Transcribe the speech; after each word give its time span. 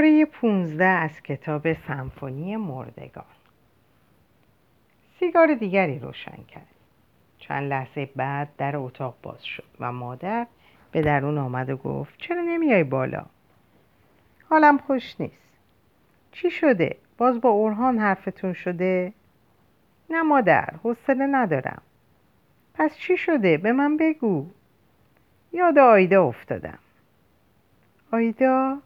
پاره 0.00 0.24
15 0.24 0.84
از 0.84 1.22
کتاب 1.22 1.72
سمفونی 1.72 2.56
مردگان 2.56 3.24
سیگار 5.18 5.54
دیگری 5.54 5.98
روشن 5.98 6.44
کرد. 6.48 6.66
چند 7.38 7.70
لحظه 7.70 8.10
بعد 8.16 8.48
در 8.58 8.76
اتاق 8.76 9.14
باز 9.22 9.44
شد 9.44 9.64
و 9.80 9.92
مادر 9.92 10.46
به 10.92 11.02
درون 11.02 11.38
آمد 11.38 11.70
و 11.70 11.76
گفت 11.76 12.14
چرا 12.18 12.42
نمیای 12.42 12.84
بالا؟ 12.84 13.26
حالم 14.48 14.78
خوش 14.78 15.20
نیست. 15.20 15.58
چی 16.32 16.50
شده؟ 16.50 16.96
باز 17.18 17.40
با 17.40 17.48
اورهان 17.48 17.98
حرفتون 17.98 18.52
شده؟ 18.52 19.12
نه 20.10 20.22
مادر 20.22 20.74
حوصله 20.82 21.26
ندارم. 21.26 21.82
پس 22.74 22.96
چی 22.96 23.16
شده؟ 23.16 23.56
به 23.56 23.72
من 23.72 23.96
بگو. 23.96 24.46
یاد 25.52 25.78
آیدا 25.78 26.24
افتادم. 26.24 26.78
آیدا؟ 28.12 28.78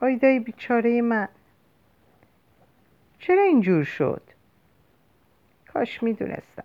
آیدای 0.00 0.40
بیچاره 0.40 1.02
من. 1.02 1.28
چرا 3.18 3.42
اینجور 3.42 3.84
شد؟ 3.84 4.22
کاش 5.72 6.02
می‌دونستم. 6.02 6.64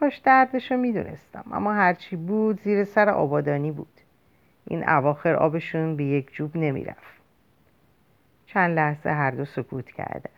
کاش 0.00 0.18
دردشو 0.18 0.76
می‌دونستم 0.76 1.44
اما 1.52 1.74
هرچی 1.74 2.16
بود 2.16 2.60
زیر 2.60 2.84
سر 2.84 3.08
آبادانی 3.08 3.70
بود. 3.72 4.00
این 4.66 4.88
اواخر 4.88 5.34
آبشون 5.34 5.96
به 5.96 6.04
یک 6.04 6.32
جوب 6.32 6.56
نمی‌رفت. 6.56 7.20
چند 8.46 8.76
لحظه 8.76 9.10
هر 9.10 9.30
دو 9.30 9.44
سکوت 9.44 9.90
کردن. 9.90 10.30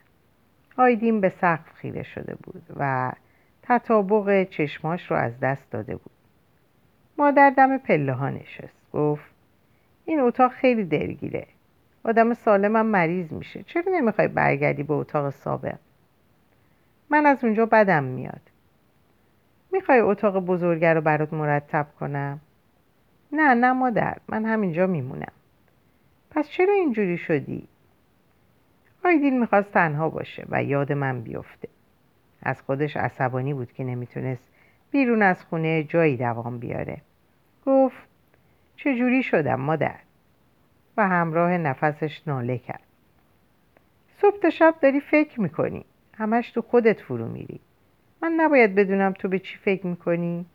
آیدین 0.76 1.20
به 1.20 1.28
سقف 1.28 1.72
خیره 1.74 2.02
شده 2.02 2.34
بود 2.34 2.62
و 2.76 3.12
تطابق 3.62 4.44
چشماش 4.44 5.10
رو 5.10 5.16
از 5.16 5.40
دست 5.40 5.70
داده 5.70 5.96
بود. 5.96 6.12
مادر 7.18 7.50
دم 7.50 7.78
پله 7.78 8.12
ها 8.12 8.30
نشست. 8.30 8.90
گفت 8.92 9.30
این 10.04 10.20
اتاق 10.20 10.52
خیلی 10.52 10.84
درگیره. 10.84 11.46
آدم 12.04 12.34
سالمم 12.34 12.86
مریض 12.86 13.32
میشه. 13.32 13.62
چرا 13.62 13.92
نمی‌خوای 13.92 14.28
برگردی 14.28 14.82
به 14.82 14.94
اتاق 14.94 15.30
سابق؟ 15.30 15.78
من 17.10 17.26
از 17.26 17.44
اونجا 17.44 17.66
بدم 17.66 18.04
میاد. 18.04 18.40
می‌خوای 19.72 20.00
اتاق 20.00 20.38
بزرگه 20.38 20.94
رو 20.94 21.00
برات 21.00 21.32
مرتب 21.32 21.86
کنم؟ 22.00 22.40
نه 23.32 23.54
نه 23.54 23.72
مادر 23.72 24.16
من 24.28 24.44
همینجا 24.44 24.86
میمونم. 24.86 25.32
پس 26.30 26.48
چرا 26.48 26.74
اینجوری 26.74 27.18
شدی؟ 27.18 27.68
آیدین 29.04 29.40
می‌خواست 29.40 29.72
تنها 29.72 30.08
باشه 30.08 30.46
و 30.48 30.62
یاد 30.62 30.92
من 30.92 31.20
بیفته. 31.20 31.68
از 32.42 32.62
خودش 32.62 32.96
عصبانی 32.96 33.54
بود 33.54 33.72
که 33.72 33.84
نمی‌تونست 33.84 34.48
بیرون 34.90 35.22
از 35.22 35.44
خونه 35.44 35.82
جایی 35.84 36.16
دوام 36.16 36.58
بیاره. 36.58 36.96
گفت 37.66 38.08
چجوری 38.76 39.22
شدم 39.22 39.60
مادر؟ 39.60 39.98
و 40.96 41.08
همراه 41.08 41.58
نفسش 41.58 42.22
ناله 42.26 42.58
کرد. 42.58 42.82
صبح 44.20 44.38
تا 44.38 44.50
شب 44.50 44.74
داری 44.82 45.00
فکر 45.00 45.40
می‌کنی. 45.40 45.84
همش 46.14 46.50
تو 46.50 46.62
خودت 46.62 47.00
فرو 47.00 47.28
میری. 47.28 47.60
من 48.22 48.32
نباید 48.36 48.74
بدونم 48.74 49.12
تو 49.12 49.28
به 49.28 49.38
چی 49.38 49.58
فکر 49.58 49.86
می‌کنی؟ 49.86 50.46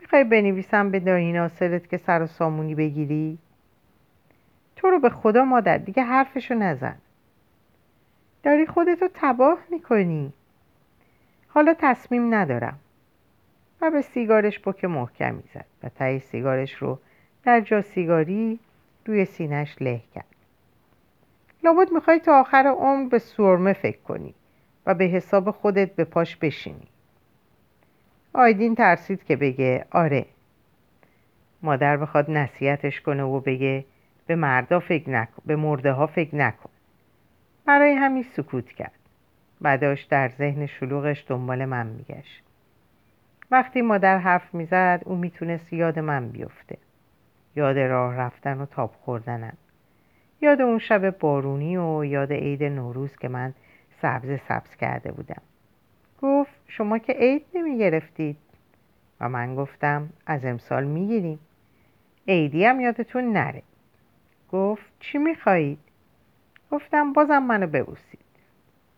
می‌خوای 0.00 0.24
بنویسم 0.24 0.90
به 0.90 1.00
دایی 1.00 1.32
ناصرت 1.32 1.88
که 1.88 1.96
سر 1.96 2.22
و 2.22 2.26
سامونی 2.26 2.74
بگیری؟ 2.74 3.38
تو 4.76 4.90
رو 4.90 4.98
به 4.98 5.10
خدا 5.10 5.44
مادر 5.44 5.78
دیگه 5.78 6.02
حرفشو 6.02 6.54
نزن. 6.54 6.96
داری 8.42 8.66
خودتو 8.66 9.08
تباه 9.14 9.58
می‌کنی. 9.70 10.32
حالا 11.48 11.74
تصمیم 11.78 12.34
ندارم. 12.34 12.78
و 13.80 13.90
به 13.90 14.02
سیگارش 14.02 14.60
پک 14.60 14.84
محکمی 14.84 15.42
زد 15.54 15.64
و 15.82 15.88
تای 15.88 16.20
سیگارش 16.20 16.74
رو 16.74 16.98
در 17.44 17.60
جا 17.60 17.82
سیگاری 17.82 18.58
روی 19.06 19.24
سینش 19.24 19.76
له 19.82 20.00
کرد. 20.14 20.24
لابد 21.64 21.92
می‌خوای 21.92 22.18
تا 22.18 22.40
آخر 22.40 22.66
عمر 22.66 23.08
به 23.08 23.18
سرمه 23.18 23.72
فکر 23.72 23.98
کنی 23.98 24.34
و 24.86 24.94
به 24.94 25.04
حساب 25.04 25.50
خودت 25.50 25.94
به 25.94 26.04
پاش 26.04 26.36
بشینی. 26.36 26.88
آیدین 28.32 28.74
ترسید 28.74 29.24
که 29.24 29.36
بگه 29.36 29.84
آره. 29.90 30.26
مادر 31.62 31.96
بخواد 31.96 32.30
نصیحتش 32.30 33.00
کنه 33.00 33.22
و 33.22 33.40
بگه 33.40 33.84
به 34.26 34.36
مردا 34.36 34.80
فکر 34.80 35.10
نکن 35.10 35.42
به 35.46 35.56
مرده 35.56 35.92
ها 35.92 36.06
فکر 36.06 36.36
نکن. 36.36 36.70
برای 37.64 37.92
همین 37.92 38.22
سکوت 38.22 38.68
کرد. 38.68 38.92
بعداش 39.60 40.02
در 40.02 40.28
ذهن 40.28 40.66
شلوغش 40.66 41.24
دنبال 41.28 41.64
من 41.64 41.86
میگشت. 41.86 42.42
وقتی 43.50 43.82
مادر 43.82 44.18
حرف 44.18 44.54
می‌زد 44.54 45.02
او 45.04 45.16
می‌تونست 45.16 45.72
یاد 45.72 45.98
من 45.98 46.28
بیفته. 46.28 46.78
یاد 47.56 47.78
راه 47.78 48.16
رفتن 48.16 48.60
و 48.60 48.66
تاب 48.66 48.90
خوردنم 49.04 49.56
یاد 50.40 50.60
اون 50.60 50.78
شب 50.78 51.18
بارونی 51.18 51.76
و 51.76 52.04
یاد 52.04 52.32
عید 52.32 52.64
نوروز 52.64 53.16
که 53.16 53.28
من 53.28 53.54
سبز 54.02 54.38
سبز 54.48 54.76
کرده 54.76 55.12
بودم. 55.12 55.42
گفت 56.22 56.52
شما 56.68 56.98
که 56.98 57.12
عید 57.12 57.44
نمی 57.54 57.78
گرفتید 57.78 58.36
و 59.20 59.28
من 59.28 59.54
گفتم 59.54 60.08
از 60.26 60.44
امسال 60.44 60.84
می 60.84 61.06
گیریم 61.06 61.38
عیدی 62.28 62.64
هم 62.64 62.80
یادتون 62.80 63.32
نره. 63.32 63.62
گفت 64.52 64.92
چی 65.00 65.18
می 65.18 65.34
خواهید؟ 65.34 65.78
گفتم 66.70 67.12
بازم 67.12 67.38
منو 67.38 67.66
ببوسید. 67.66 68.20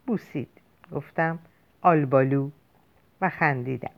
بوسید؟ 0.06 0.48
گفتم 0.92 1.38
آلبالو. 1.82 2.50
و 3.20 3.28
خندیدم. 3.28 3.90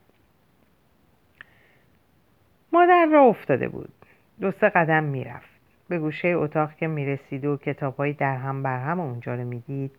مادر 2.73 3.07
را 3.07 3.23
افتاده 3.23 3.69
بود. 3.69 4.00
دو 4.41 4.51
سه 4.51 4.69
قدم 4.69 5.05
می‌رفت. 5.05 5.51
به 5.89 5.99
گوشه 5.99 6.29
اتاق 6.29 6.75
که 6.75 6.87
می‌رسید 6.87 7.45
و 7.45 7.57
کتابهایی 7.57 8.13
در 8.13 8.37
هم 8.37 8.63
بر 8.63 8.79
هم 8.79 9.01
اونجا 9.01 9.35
رو 9.35 9.45
می‌دید 9.45 9.93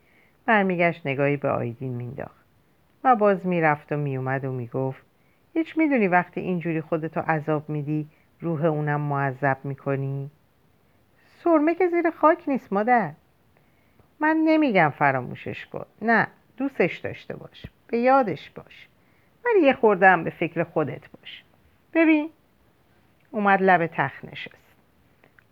برمیگشت 0.46 1.08
نگاهی 1.08 1.38
به 1.38 1.50
آیدین 1.50 1.94
مینداخت 1.94 2.46
و 3.04 3.16
باز 3.16 3.48
می‌رفت 3.48 3.92
و 3.92 3.98
میومد 3.98 4.46
و 4.46 4.52
می‌گفت 4.52 5.04
هیچ 5.54 5.78
می‌دونی 5.78 6.08
وقتی 6.08 6.42
اینجوری 6.42 6.82
خودتو 6.82 7.20
عذاب 7.20 7.70
میدی 7.70 8.08
روح 8.42 8.66
اونم 8.66 9.02
معذب 9.02 9.58
می‌کنی؟ 9.64 10.32
سرمه 11.44 11.76
که 11.76 11.88
زیر 11.88 12.10
خاک 12.10 12.50
نیست 12.50 12.74
مادر. 12.74 13.12
من 14.20 14.38
نمیگم 14.46 14.94
فراموشش 14.98 15.66
کن. 15.66 15.86
نه 16.02 16.28
دوستش 16.58 16.98
داشته 16.98 17.36
باش. 17.36 17.66
به 17.88 17.98
یادش 17.98 18.50
باش. 18.50 18.88
ولی 19.46 19.66
یه 19.66 19.74
خوردم 19.74 20.24
به 20.24 20.30
فکر 20.30 20.64
خودت 20.64 21.10
باش. 21.12 21.44
ببین 21.94 22.30
اومد 23.32 23.62
لب 23.62 23.88
تخت 23.88 24.26
نشست. 24.26 24.76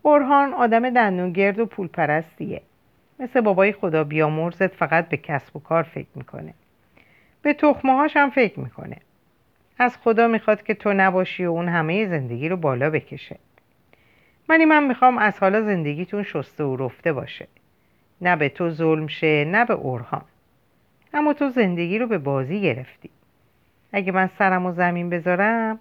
برهان 0.03 0.53
آدم 0.53 0.89
دندونگرد 0.89 1.59
و 1.59 1.65
پول 1.65 1.87
پرستیه 1.87 2.61
مثل 3.19 3.41
بابای 3.41 3.71
خدا 3.71 4.03
بیامرزت 4.03 4.67
فقط 4.67 5.09
به 5.09 5.17
کسب 5.17 5.55
و 5.55 5.59
کار 5.59 5.83
فکر 5.83 6.07
می‌کنه. 6.15 6.53
به 7.41 7.53
تخمه 7.53 8.07
هم 8.15 8.29
فکر 8.29 8.59
می‌کنه. 8.59 8.97
از 9.79 9.97
خدا 9.97 10.27
می‌خواد 10.27 10.63
که 10.63 10.73
تو 10.73 10.93
نباشی 10.93 11.45
و 11.45 11.49
اون 11.49 11.67
همه 11.67 12.07
زندگی 12.07 12.49
رو 12.49 12.57
بالا 12.57 12.89
بکشه. 12.89 13.37
منی 14.49 14.65
من 14.65 14.83
می‌خوام 14.83 15.17
از 15.17 15.39
حالا 15.39 15.61
زندگیتون 15.61 16.23
شسته 16.23 16.63
و 16.63 16.75
رفته 16.75 17.13
باشه. 17.13 17.47
نه 18.21 18.35
به 18.35 18.49
تو 18.49 18.69
ظلم 18.69 19.07
شه 19.07 19.45
نه 19.45 19.65
به 19.65 19.73
اورهان 19.73 20.25
اما 21.13 21.33
تو 21.33 21.49
زندگی 21.49 21.99
رو 21.99 22.07
به 22.07 22.17
بازی 22.17 22.61
گرفتی. 22.61 23.09
اگه 23.91 24.11
من 24.11 24.27
سرم 24.27 24.65
و 24.65 24.71
زمین 24.71 25.09
بذارم 25.09 25.79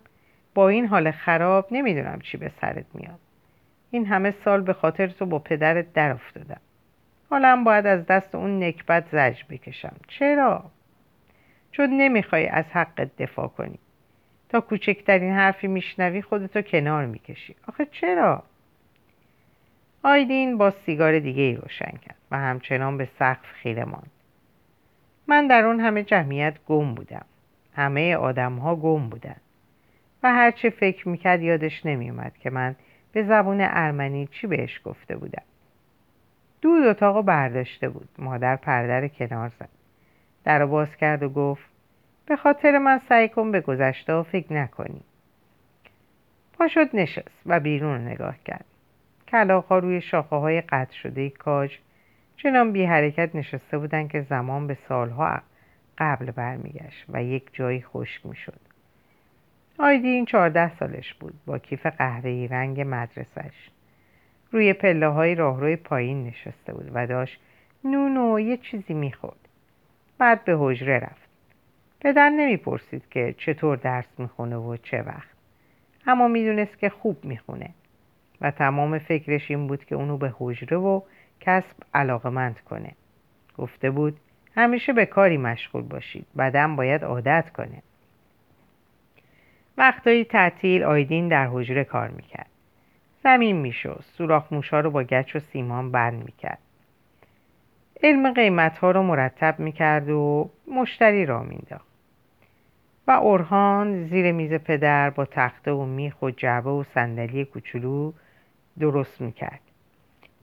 با 0.58 0.69
این 0.69 0.86
حال 0.86 1.10
خراب 1.10 1.69
نمی‌دونم 1.70 2.20
چی 2.20 2.36
به 2.36 2.50
سرت 2.60 2.84
میاد. 2.94 3.19
این 3.91 4.06
همه 4.06 4.34
سال 4.44 4.60
به 4.60 4.72
خاطر 4.72 5.06
تو 5.06 5.26
با 5.26 5.38
پدرت 5.38 5.92
در 5.92 6.10
افتادم. 6.10 6.60
حالا 7.30 7.62
باید 7.66 7.86
از 7.86 8.06
دست 8.06 8.34
اون 8.34 8.62
نکبت 8.64 9.04
زج 9.12 9.44
بکشم. 9.50 9.96
چرا؟ 10.08 10.64
چون 11.72 11.91
نمی‌خوای 11.91 12.46
از 12.46 12.64
حقت 12.72 13.16
دفاع 13.16 13.48
کنی. 13.48 13.78
تا 14.48 14.60
کوچکترین 14.60 15.32
حرفی 15.32 15.66
میشنوی 15.66 16.22
خودتو 16.22 16.62
کنار 16.62 17.06
می‌کشی. 17.06 17.54
آخه 17.69 17.86
چرا؟ 17.90 18.42
آیدین 20.02 20.58
با 20.58 20.70
سیگار 20.70 21.19
دیگه 21.19 21.42
ای 21.42 21.54
روشن 21.54 21.99
کرد 22.02 22.19
و 22.31 22.38
همچنان 22.38 22.96
به 22.96 23.08
سقف 23.19 23.52
خیره 23.52 23.84
ماند. 23.84 24.11
من 25.26 25.46
در 25.46 25.64
اون 25.64 25.81
همه 25.81 26.02
جمعیت 26.02 26.54
گم 26.66 26.94
بودم. 26.94 27.26
همه 27.76 28.16
آدم 28.16 28.56
ها 28.56 28.76
گم 28.76 29.08
بودن. 29.08 29.37
و 30.23 30.32
هرچه 30.32 30.70
فکر 30.70 31.09
می‌کرد 31.09 31.43
یادش 31.43 31.87
نمیومد 31.87 32.38
که 32.38 32.50
من 32.50 32.76
به 33.12 33.23
زبون 33.23 33.61
ارمنی 33.61 34.26
چی 34.26 34.47
بهش 34.47 34.81
گفته 34.85 35.17
بودم. 35.17 35.43
دود 36.62 36.87
اتاق 36.87 37.25
برداشته 37.25 37.88
بود. 37.88 38.09
مادر 38.19 38.56
پردر 38.56 39.09
کنار 39.09 39.53
زد. 39.61 39.69
در 40.44 40.67
باز 40.67 40.97
کرد 40.97 41.23
و 41.23 41.29
گفت 41.29 41.65
به 42.26 42.37
خاطر 42.37 42.79
من 42.79 43.00
سعی 43.09 43.29
کن 43.29 43.53
به 43.53 43.61
گذشته 43.61 44.12
و 44.12 44.23
فکر 44.23 44.53
نکنی. 44.53 45.00
پا 46.53 46.69
شد 46.69 46.97
نشست 46.97 47.43
و 47.47 47.61
بیرون 47.61 48.00
نگاه 48.00 48.37
کرد. 48.44 48.64
کلاقها 49.29 49.79
روی 49.79 50.00
شاخه 50.00 50.37
های 50.37 50.61
قطع 50.61 50.93
شده 50.93 51.31
کاج 51.31 51.79
چنان 52.37 52.73
بی 52.73 52.85
حرکت 52.85 53.35
نشسته 53.35 53.79
بودن 53.79 54.09
که 54.09 54.21
زمان 54.21 54.67
به 54.67 54.79
سالها 54.88 55.41
قبل 55.99 56.31
برمیگشت 56.31 57.05
و 57.09 57.23
یک 57.23 57.49
جایی 57.53 57.82
خشک 57.82 58.26
می‌شد. 58.26 58.68
آیدین 59.78 60.25
چهارده 60.25 60.76
سالش 60.76 61.14
بود. 61.14 61.34
با 61.46 61.58
کیف 61.58 61.86
قهوه‌ای 61.86 62.48
رنگ 62.48 62.84
مدرسش 62.86 63.70
روی 64.52 64.72
پله 64.72 65.08
های 65.08 65.34
راهروی 65.34 65.76
پایین 65.76 66.26
نشسته 66.26 66.75
بود 66.75 66.90
و 66.94 67.06
داشت 67.06 67.40
نون 67.84 68.16
و 68.16 68.40
یه 68.40 68.56
چیزی 68.56 68.94
می‌خورد. 68.94 69.48
بعد 70.19 70.44
به 70.44 70.56
حجره 70.58 70.98
رفت. 70.98 71.28
پدر 72.00 72.30
نمی‌پرسید 72.30 73.02
که 73.10 73.34
چطور 73.38 73.76
درس 73.76 74.06
می‌خونه 74.19 74.56
و 74.56 74.76
چه 74.76 75.02
وقت. 75.02 75.28
اما 76.06 76.28
می‌دونست 76.28 76.78
که 76.78 76.88
خوب 76.88 77.25
می‌خونه. 77.25 77.70
و 78.40 78.50
تمام 78.50 78.98
فکرش 78.98 79.50
این 79.50 79.66
بود 79.66 79.84
که 79.84 79.94
اونو 79.94 80.16
به 80.16 80.34
حجره 80.38 80.76
و 80.76 81.00
کسب 81.40 81.76
علاقمند 81.94 82.60
کنه. 82.60 82.92
گفته 83.58 83.90
بود 83.90 84.20
همیشه 84.56 84.92
به 84.92 85.06
کاری 85.06 85.36
مشغول 85.36 85.82
باشید. 85.82 86.26
بدن 86.38 86.76
باید 86.76 87.04
عادت 87.04 87.50
کنه. 87.50 87.82
وقتایی 89.78 90.25
تعطیل 90.25 90.84
آیدین 90.84 91.28
در 91.28 91.46
حجره 91.46 91.84
کار 91.84 92.08
می‌کرد. 92.08 92.50
زمین 93.22 93.56
می‌شد 93.56 94.04
سوراخ 94.16 94.52
موشا 94.52 94.80
رو 94.80 94.90
با 94.90 95.02
گچ 95.02 95.36
و 95.36 95.38
سیمان 95.38 95.92
بند 95.92 96.25
می‌کرد. 96.25 96.58
علم 98.02 98.32
قیمت 98.32 98.78
ها 98.78 98.90
رو 98.90 99.02
مرتب 99.02 99.54
می‌کرد 99.58 100.10
و 100.10 100.50
مشتری 100.75 101.26
را 101.26 101.42
مینداخت 101.42 101.88
و 103.06 103.10
اورهان 103.10 104.06
زیر 104.06 104.32
میز 104.32 104.54
پدر 104.54 105.10
با 105.10 105.25
تخته 105.25 105.72
و 105.72 105.84
میخ 105.84 106.22
و 106.22 106.30
جعبه 106.30 106.70
و 106.70 106.84
صندلی 106.94 107.44
کوچولو 107.44 108.12
درست 108.78 109.20
می‌کرد. 109.20 109.60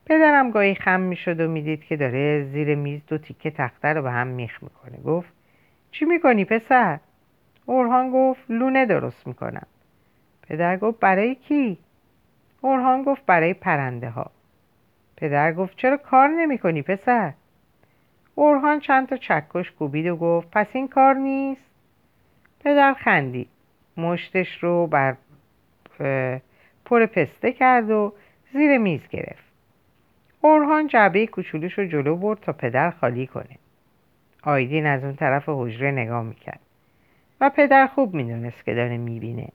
پدرم 0.05 0.51
گاهی 0.51 0.75
خم 0.75 0.99
می‌شد 0.99 1.39
و 1.39 1.47
می‌دید 1.47 1.83
که 1.83 1.95
داره 1.95 2.43
زیر 2.43 2.75
میز 2.75 3.01
دو 3.07 3.17
تیکه 3.17 3.51
تخته 3.51 3.87
رو 3.87 4.01
به 4.01 4.11
هم 4.11 4.27
میخ 4.27 4.63
می‌کنه. 4.63 4.97
گفت 4.97 5.33
چی 5.91 6.05
می‌کنی 6.05 6.45
پسر؟ 6.45 6.99
اورهان 7.65 8.12
گفت 8.12 8.41
لونه 8.50 8.85
درست 8.85 9.27
می‌کنم 9.27 9.67
پدر 10.41 10.77
گفت 10.77 11.00
برای 11.00 11.35
کی؟ 11.35 11.77
اورهان 12.62 13.03
گفت 13.03 13.25
برای 13.25 13.53
پرنده 13.53 14.09
ها 14.09 14.31
پدر 15.17 15.53
گفت 15.53 15.77
چرا 15.77 15.97
کار 15.97 16.27
نمی 16.27 16.57
کنی 16.57 16.81
پسر؟ 16.81 17.33
اورهان 18.35 18.79
چند 18.79 19.07
تا 19.07 19.17
چکش 19.17 19.71
کوبید 19.71 20.07
و 20.07 20.15
گفت 20.15 20.47
پس 20.51 20.67
این 20.73 20.88
کار 20.88 21.13
نیست؟ 21.13 21.62
پدر 22.59 22.94
خندید 22.94 23.50
مشتش 23.97 24.63
رو 24.63 24.88
بر 24.88 25.15
پر 26.85 27.06
پسته 27.06 27.51
کرد 27.51 27.91
و 27.91 28.13
زیر 28.53 28.77
میز 28.77 29.07
گرفت 29.09 29.45
اورهان 30.41 30.88
جعبه 30.88 31.27
کوچولوش 31.27 31.79
رو 31.79 31.88
جلو 31.88 32.15
برد 32.15 32.39
تا 32.39 32.53
پدر 32.53 32.91
خالی 32.91 33.27
کنه 33.27 33.57
آیدین 34.44 34.85
از 34.85 35.03
اون 35.03 35.15
طرف 35.15 35.44
حجره 35.47 35.91
نگاه 35.91 36.23
می‌کرد 36.23 36.59
پدر 37.50 37.88
خوب 37.88 38.13
می‌دونست 38.13 38.65
که 38.65 38.74
داره 38.74 38.97
می‌بینه. 38.97 39.50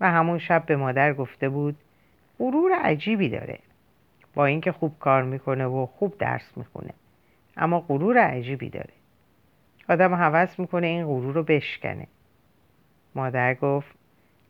و 0.00 0.10
همون 0.10 0.38
شب 0.38 0.66
به 0.66 0.76
مادر 0.76 1.14
گفته 1.14 1.48
بود 1.48 1.76
غرور 2.38 2.72
عجیبی 2.72 3.28
داره. 3.28 3.58
با 4.34 4.46
اینکه 4.46 4.72
خوب 4.72 4.98
کار 5.00 5.22
می‌کنه 5.22 5.66
و 5.66 5.86
خوب 5.86 6.18
درس 6.18 6.56
می‌خونه 6.56 6.90
اما 7.56 7.80
غرور 7.80 8.18
عجیبی 8.18 8.68
داره. 8.68 8.92
آدم 9.88 10.14
حوض 10.14 10.60
می‌کنه 10.60 10.86
این 10.86 11.06
غرور 11.06 11.34
رو 11.34 11.42
بشکنه. 11.42 12.06
مادر 13.14 13.54
گفت 13.54 13.96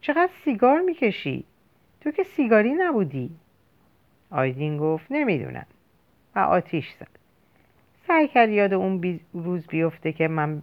چقدر 0.01 0.31
سیگار 0.45 0.81
می‌کشی؟ 0.81 1.45
تو 2.01 2.11
که 2.11 2.23
سیگاری 2.23 2.73
نبودی. 2.73 3.31
آیدین 4.31 4.79
گفت 4.79 5.07
نمی‌دونم. 5.11 5.67
و 6.37 6.39
آتیش 6.39 6.93
زد. 7.01 7.09
سعی 8.07 8.29
کرد 8.29 8.51
یاد 8.51 8.75
اون 8.75 8.99
بی... 8.99 9.21
روز 9.33 9.67
بیفته 9.67 10.13
که 10.13 10.29
من 10.29 10.63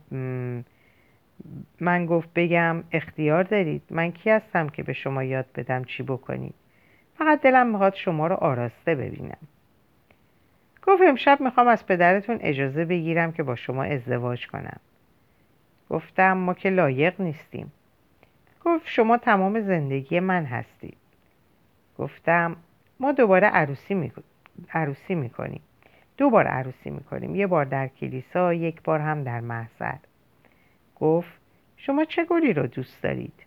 من 1.79 2.05
گفت 2.05 2.29
بگم 2.35 2.83
اختیار 2.91 3.43
دارید. 3.43 3.81
من 3.89 4.11
کی 4.11 4.29
هستم 4.29 4.69
که 4.69 4.83
به 4.83 4.93
شما 4.93 5.23
یاد 5.23 5.45
بدم 5.55 5.83
چی 5.83 6.03
بکنید؟ 6.03 6.55
فقط 7.17 7.41
دلم 7.41 7.67
می‌خواد 7.67 7.95
شما 7.95 8.27
رو 8.27 8.35
آراسته 8.35 8.95
ببینم. 8.95 9.37
گفت 10.87 11.01
امشب 11.07 11.41
می‌خوام 11.41 11.67
از 11.67 11.85
پدرتون 11.85 12.37
اجازه 12.41 12.85
بگیرم 12.85 13.31
که 13.31 13.43
با 13.43 13.55
شما 13.55 13.83
ازدواج 13.83 14.47
کنم. 14.47 14.79
گفتم 15.89 16.37
ما 16.37 16.53
که 16.53 16.69
لایق 16.69 17.21
نیستیم. 17.21 17.71
گفت 18.65 18.87
شما 18.87 19.17
تمام 19.17 19.61
زندگی 19.61 20.19
من 20.19 20.45
هستید. 20.45 20.97
گفتم 21.97 22.55
ما 22.99 23.11
دوباره 23.11 23.47
عروسی 23.47 23.93
می‌کنیم 23.93 24.25
عروسی 24.73 25.15
می‌کنیم. 25.15 25.61
دو 26.17 26.29
بار 26.29 26.47
عروسی 26.47 26.89
می‌کنیم. 26.89 27.35
یه 27.35 27.47
بار 27.47 27.65
در 27.65 27.87
کلیسا 27.87 28.53
یک 28.53 28.81
بار 28.81 28.99
هم 28.99 29.23
در 29.23 29.39
محضر. 29.39 29.95
گفت 30.95 31.33
شما 31.77 32.05
چه 32.05 32.25
گلی 32.25 32.53
رو 32.53 32.67
دوست 32.67 33.03
دارید؟ 33.03 33.45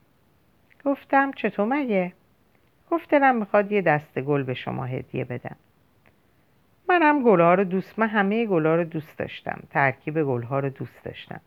گفتم 0.84 1.32
چطور 1.32 1.66
مگه 1.66 2.12
گفت 2.90 3.10
دلم 3.10 3.36
می‌خواد 3.36 3.72
یه 3.72 3.82
دسته 3.82 4.22
گل 4.22 4.42
به 4.42 4.54
شما 4.54 4.84
هدیه 4.84 5.24
بدم. 5.24 5.56
منم 6.88 7.22
گلها 7.22 7.54
رو 7.54 7.64
دوست 7.64 7.98
من 7.98 8.08
همه 8.08 8.46
گلها 8.46 8.74
رو 8.74 8.84
دوست 8.84 9.18
داشتم. 9.18 9.60
ترکیب 9.70 10.22
گلها 10.22 10.58
رو 10.58 10.68
دوست 10.68 11.04
داشتم. 11.04 11.40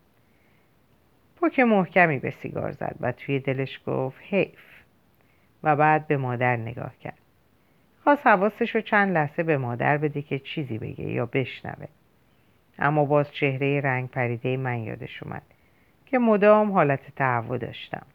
پوک 1.36 1.60
محکمی 1.60 2.18
به 2.18 2.30
سیگار 2.30 2.72
زد 2.72 2.96
و 3.00 3.12
توی 3.12 3.38
دلش 3.38 3.80
گفت 3.86 4.20
حیف. 4.22 4.60
و 5.62 5.76
بعد 5.76 6.06
به 6.06 6.16
مادر 6.16 6.56
نگاه 6.56 6.92
کرد. 7.00 7.18
خواست 8.04 8.26
حواسش 8.26 8.74
رو 8.74 8.80
چند 8.80 9.14
لحظه 9.14 9.42
به 9.42 9.58
مادر 9.58 9.98
بده 9.98 10.22
که 10.22 10.38
چیزی 10.38 10.78
بگه 10.78 11.04
یا 11.04 11.26
بشنوه. 11.26 11.86
اما 12.78 13.04
باز 13.04 13.32
چهره 13.32 13.80
رنگ 13.80 14.10
پریده 14.10 14.56
من 14.56 14.78
یادش 14.78 15.22
اومد. 15.22 15.42
که 16.12 16.18
مدام 16.18 16.72
حالت 16.72 17.14
تهوع 17.16 17.58
داشتم. 17.58 18.06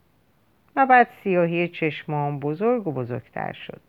و 0.75 0.85
بعد 0.85 1.07
سیاهی 1.23 1.67
چشمام 1.67 2.39
بزرگ 2.39 2.87
و 2.87 2.91
بزرگتر 2.91 3.53
شد. 3.53 3.81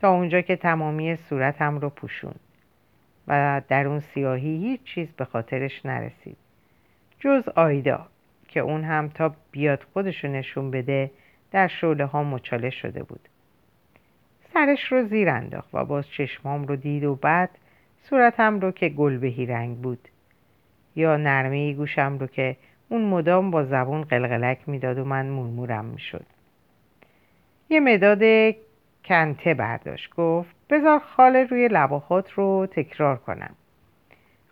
تا 0.00 0.10
اونجا 0.12 0.40
که 0.40 0.56
تمامی 0.56 1.16
صورتم 1.16 1.78
رو 1.78 1.90
پوشون 1.90 2.34
و 3.28 3.62
در 3.68 3.86
اون 3.86 4.00
سیاهی 4.00 4.56
هیچ 4.56 4.82
چیز 4.82 5.08
به 5.12 5.24
خاطرش 5.24 5.86
نرسید. 5.86 6.36
جز 7.20 7.48
آیدا 7.48 8.06
که 8.48 8.60
اون 8.60 8.84
هم 8.84 9.08
تا 9.08 9.34
بیاد 9.50 9.86
خودشو 9.92 10.28
نشون 10.28 10.70
بده 10.70 11.10
در 11.50 11.68
شعله 11.68 12.04
ها 12.04 12.22
مچاله 12.22 12.70
شده 12.70 13.02
بود. 13.02 13.28
سرش 14.54 14.92
رو 14.92 15.04
زیر 15.04 15.28
انداخت 15.28 15.68
و 15.72 15.84
باز 15.84 16.08
چشمام 16.08 16.66
رو 16.66 16.76
دید 16.76 17.04
و 17.04 17.14
بعد 17.14 17.50
صورتم 18.02 18.60
رو 18.60 18.70
که 18.70 18.88
گلبهی 18.88 19.46
رنگ 19.46 19.76
بود. 19.76 20.08
یا 20.96 21.16
نرمه 21.16 21.72
گوشم 21.72 22.18
رو 22.18 22.26
که 22.26 22.56
اون 22.92 23.04
مدام 23.04 23.50
با 23.50 23.64
زبون 23.64 24.02
قلقلک 24.02 24.58
می‌داد 24.66 24.98
و 24.98 25.04
من 25.04 25.26
مرمورم 25.26 25.84
می‌شد. 25.84 26.26
یه 27.68 27.80
مداد 27.80 28.54
کنته 29.04 29.54
برداشت 29.54 30.14
گفت 30.14 30.54
بذار 30.70 30.98
خال 30.98 31.36
روی 31.36 31.68
لباخات 31.68 32.32
رو 32.32 32.66
تکرار 32.70 33.16
کنم. 33.16 33.54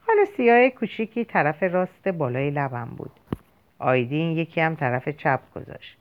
خال 0.06 0.24
سیاه 0.36 0.68
کوچیکی 0.68 1.24
طرف 1.24 1.62
راست 1.62 2.08
بالای 2.08 2.50
لبم 2.50 2.88
بود. 2.96 3.10
آیدین 3.78 4.36
یکی 4.36 4.60
هم 4.60 4.74
طرف 4.74 5.08
چپ 5.08 5.40
گذاشت. 5.54 5.96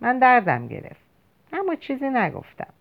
من 0.00 0.18
دردم 0.18 0.68
گرفت. 0.68 1.00
اما 1.52 1.74
چیزی 1.74 2.10
نگفتم. 2.10 2.72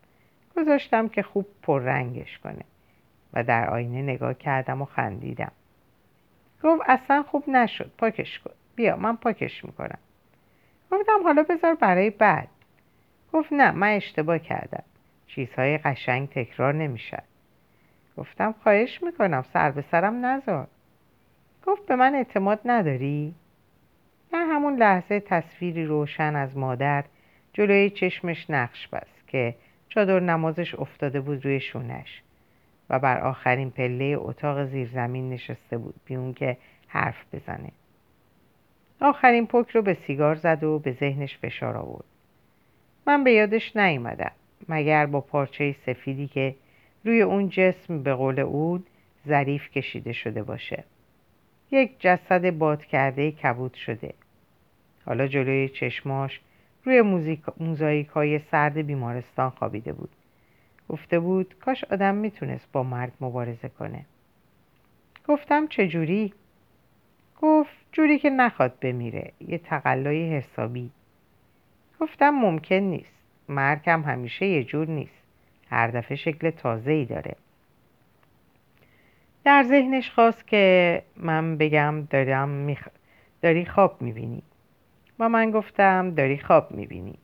گذاشتم 0.58 1.08
که 1.08 1.24
خوب 1.24 1.46
پررنگش 1.64 2.38
کنه. 2.38 2.64
و 3.34 3.44
در 3.44 3.70
آینه 3.70 4.02
نگاه 4.02 4.34
کردم 4.34 4.82
و 4.82 4.86
خندیدم. 4.86 5.52
گفت 6.64 6.82
اصلا 6.88 7.24
خوب 7.24 7.50
نشد 7.50 7.92
پاکش 7.98 8.40
کن. 8.40 8.52
بیا 8.80 8.96
من 8.96 9.16
پاکش 9.16 9.66
می‌کنم. 9.66 9.98
گفتم 10.92 11.24
حالا 11.24 11.44
بذار 11.44 11.76
برای 11.76 12.10
بعد. 12.10 12.48
گفت 13.34 13.54
نه 13.54 13.72
من 13.72 13.88
اشتباه 13.88 14.40
کردم. 14.40 14.84
چیزهای 15.28 15.78
قشنگ 15.78 16.30
تکرار 16.30 16.74
نمی‌شد. 16.74 17.24
گفتم 18.18 18.56
خواهش 18.64 19.04
می‌کنم 19.04 19.46
سر 19.54 19.72
به 19.72 19.84
سرم 19.92 20.26
نذار. 20.26 20.68
گفت 21.66 21.86
به 21.86 21.96
من 21.96 22.16
اعتماد 22.16 22.60
نداری؟ 22.66 23.36
در 24.32 24.46
همون 24.50 24.76
لحظه 24.76 25.20
تصویری 25.20 25.86
روشن 25.86 26.36
از 26.36 26.58
مادر 26.58 27.04
جلوی 27.54 27.90
چشمش 27.90 28.50
نقش 28.50 28.88
بست 28.88 29.28
که 29.28 29.56
چادر 29.90 30.20
نمازش 30.20 30.76
افتاده 30.76 31.22
بود 31.22 31.46
روی 31.46 31.60
شونش 31.60 32.22
و 32.90 33.00
بر 33.00 33.20
آخرین 33.22 33.72
پله 33.72 34.16
اتاق 34.20 34.66
زیرزمین 34.66 35.30
نشسته 35.30 35.78
بود 35.78 35.96
بیون 36.06 36.34
که 36.34 36.58
حرف 36.88 37.26
بزنه. 37.34 37.72
آخرین 39.02 39.48
پک 39.48 39.70
رو 39.70 39.82
به 39.82 39.94
سیگار 39.94 40.36
زد 40.36 40.64
و 40.64 40.80
به 40.80 40.92
ذهنش 40.92 41.38
فشار 41.38 41.78
آورد. 41.78 42.06
من 43.08 43.24
به 43.24 43.32
یادش 43.32 43.76
نیومدم 43.76 44.32
مگر 44.70 45.06
با 45.06 45.22
پارچه 45.22 45.76
سفیدی 45.86 46.28
که 46.28 46.56
روی 47.06 47.22
اون 47.22 47.50
جسم 47.50 48.04
به 48.04 48.14
قول 48.14 48.40
او 48.40 48.84
ظریف 49.28 49.70
کشیده 49.70 50.14
شده 50.14 50.44
باشه. 50.44 50.84
یک 51.72 51.92
جسد 52.00 52.50
باد 52.50 52.86
کرده 52.86 53.32
کبود 53.32 53.74
شده. 53.74 54.14
حالا 55.06 55.28
جلوی 55.28 55.70
چشماش 55.70 56.42
روی 56.84 57.02
موزاییک 57.60 58.08
های 58.08 58.40
سرد 58.40 58.78
بیمارستان 58.78 59.50
خوابیده 59.50 59.94
بود. 59.94 60.10
گفته 60.90 61.20
بود 61.20 61.56
کاش 61.60 61.84
آدم 61.84 62.16
می‌تونست 62.16 62.72
با 62.72 62.84
مرگ 62.84 63.12
مبارزه 63.22 63.70
کنه. 63.70 64.06
گفتم 65.28 65.68
چجوری؟ 65.68 66.34
گفت 67.42 67.79
جوری 67.92 68.20
که 68.20 68.30
نخواد 68.30 68.80
بمیره 68.82 69.32
یه 69.48 69.58
تقلای 69.58 70.38
حسابی. 70.38 70.92
گفتم 72.00 72.30
ممکن 72.30 72.76
نیست. 72.76 73.20
مرگ 73.50 73.90
هم 73.90 74.02
همیشه 74.02 74.46
یه 74.46 74.64
جور 74.64 74.88
نیست. 74.88 75.24
هر 75.70 75.88
دفعه 75.88 76.18
شکل 76.18 76.50
تازه 76.50 76.92
ای 76.92 77.06
داره. 77.06 77.36
در 79.44 79.64
ذهنش 79.64 80.12
خواست 80.12 80.48
که 80.48 81.02
من 81.18 81.58
بگم 81.58 82.08
دارم 82.10 82.50
میخ... 82.50 82.88
داری 83.42 83.66
خواب 83.66 84.02
می‌بینی. 84.02 84.44
و 85.20 85.30
من 85.30 85.52
گفتم 85.52 86.12
داری 86.12 86.38
خواب 86.38 86.72
می‌بینی. 86.72 87.16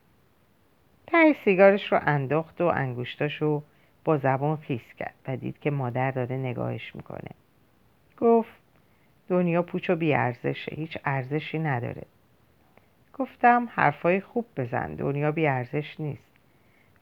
ته 1.06 1.32
سیگارش 1.44 1.92
رو 1.92 2.00
انداخت 2.06 2.60
و 2.60 2.64
انگوشتاش 2.64 3.42
رو 3.42 3.62
با 4.04 4.16
زبان 4.16 4.56
خیس 4.56 4.94
کرد 4.98 5.14
و 5.28 5.36
دید 5.36 5.58
که 5.58 5.70
مادر 5.70 6.10
داره 6.10 6.36
نگاهش 6.36 6.96
می‌کنه. 6.96 7.30
گفت 8.18 8.65
دنیا 9.28 9.62
پوچ 9.62 9.90
و 9.90 9.96
بیارزشه 9.96 10.74
هیچ 10.74 10.98
ارزشی 11.04 11.58
نداره. 11.58 12.02
گفتم 13.14 13.68
حرفای 13.74 14.20
خوب 14.20 14.46
بزن 14.56 14.94
دنیا 14.94 15.32
بیارزش 15.32 16.00
نیست. 16.00 16.30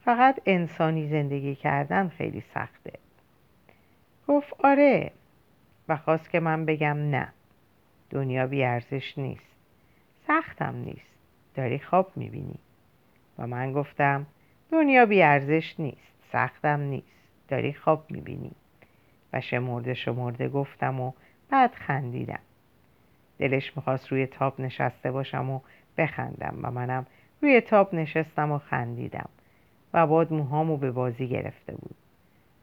فقط 0.04 0.40
انسانی 0.46 1.08
زندگی 1.08 1.54
کردن 1.54 2.08
خیلی 2.08 2.40
سخته. 2.40 2.92
گفت 4.28 4.54
آره 4.64 5.12
و 5.88 5.96
خواست 5.96 6.30
که 6.30 6.40
من 6.40 6.64
بگم 6.64 6.96
نه. 7.10 7.28
دنیا 8.10 8.46
بیارزش 8.46 9.18
نیست. 9.18 9.54
سختم 10.26 10.74
نیست. 10.76 11.14
داری 11.54 11.78
خواب 11.78 12.12
می‌بینی. 12.16 12.58
و 13.38 13.46
من 13.46 13.72
گفتم 13.72 14.26
دنیا 14.72 15.06
بیارزش 15.06 15.80
نیست 15.80 16.14
سختم 16.32 16.80
نیست. 16.80 17.28
داری 17.48 17.72
خواب 17.72 18.10
می‌بینی. 18.10 18.52
و 19.32 19.40
شمرده 19.40 19.94
شمرده 19.94 20.48
گفتم 20.48 21.00
و 21.00 21.12
بعد 21.50 21.74
خندیدم. 21.74 22.40
دلش 23.38 23.76
می‌خواست 23.76 24.12
روی 24.12 24.26
تاب 24.26 24.60
نشسته 24.60 25.10
باشم 25.10 25.50
و 25.50 25.60
بخندم 25.98 26.58
و 26.62 26.70
منم 26.70 27.06
روی 27.42 27.60
تاب 27.60 27.94
نشستم 27.94 28.52
و 28.52 28.58
خندیدم 28.58 29.28
و 29.94 30.06
باد 30.06 30.32
موهامو 30.32 30.76
به 30.76 30.90
بازی 30.90 31.28
گرفته 31.28 31.72
بود. 31.72 31.94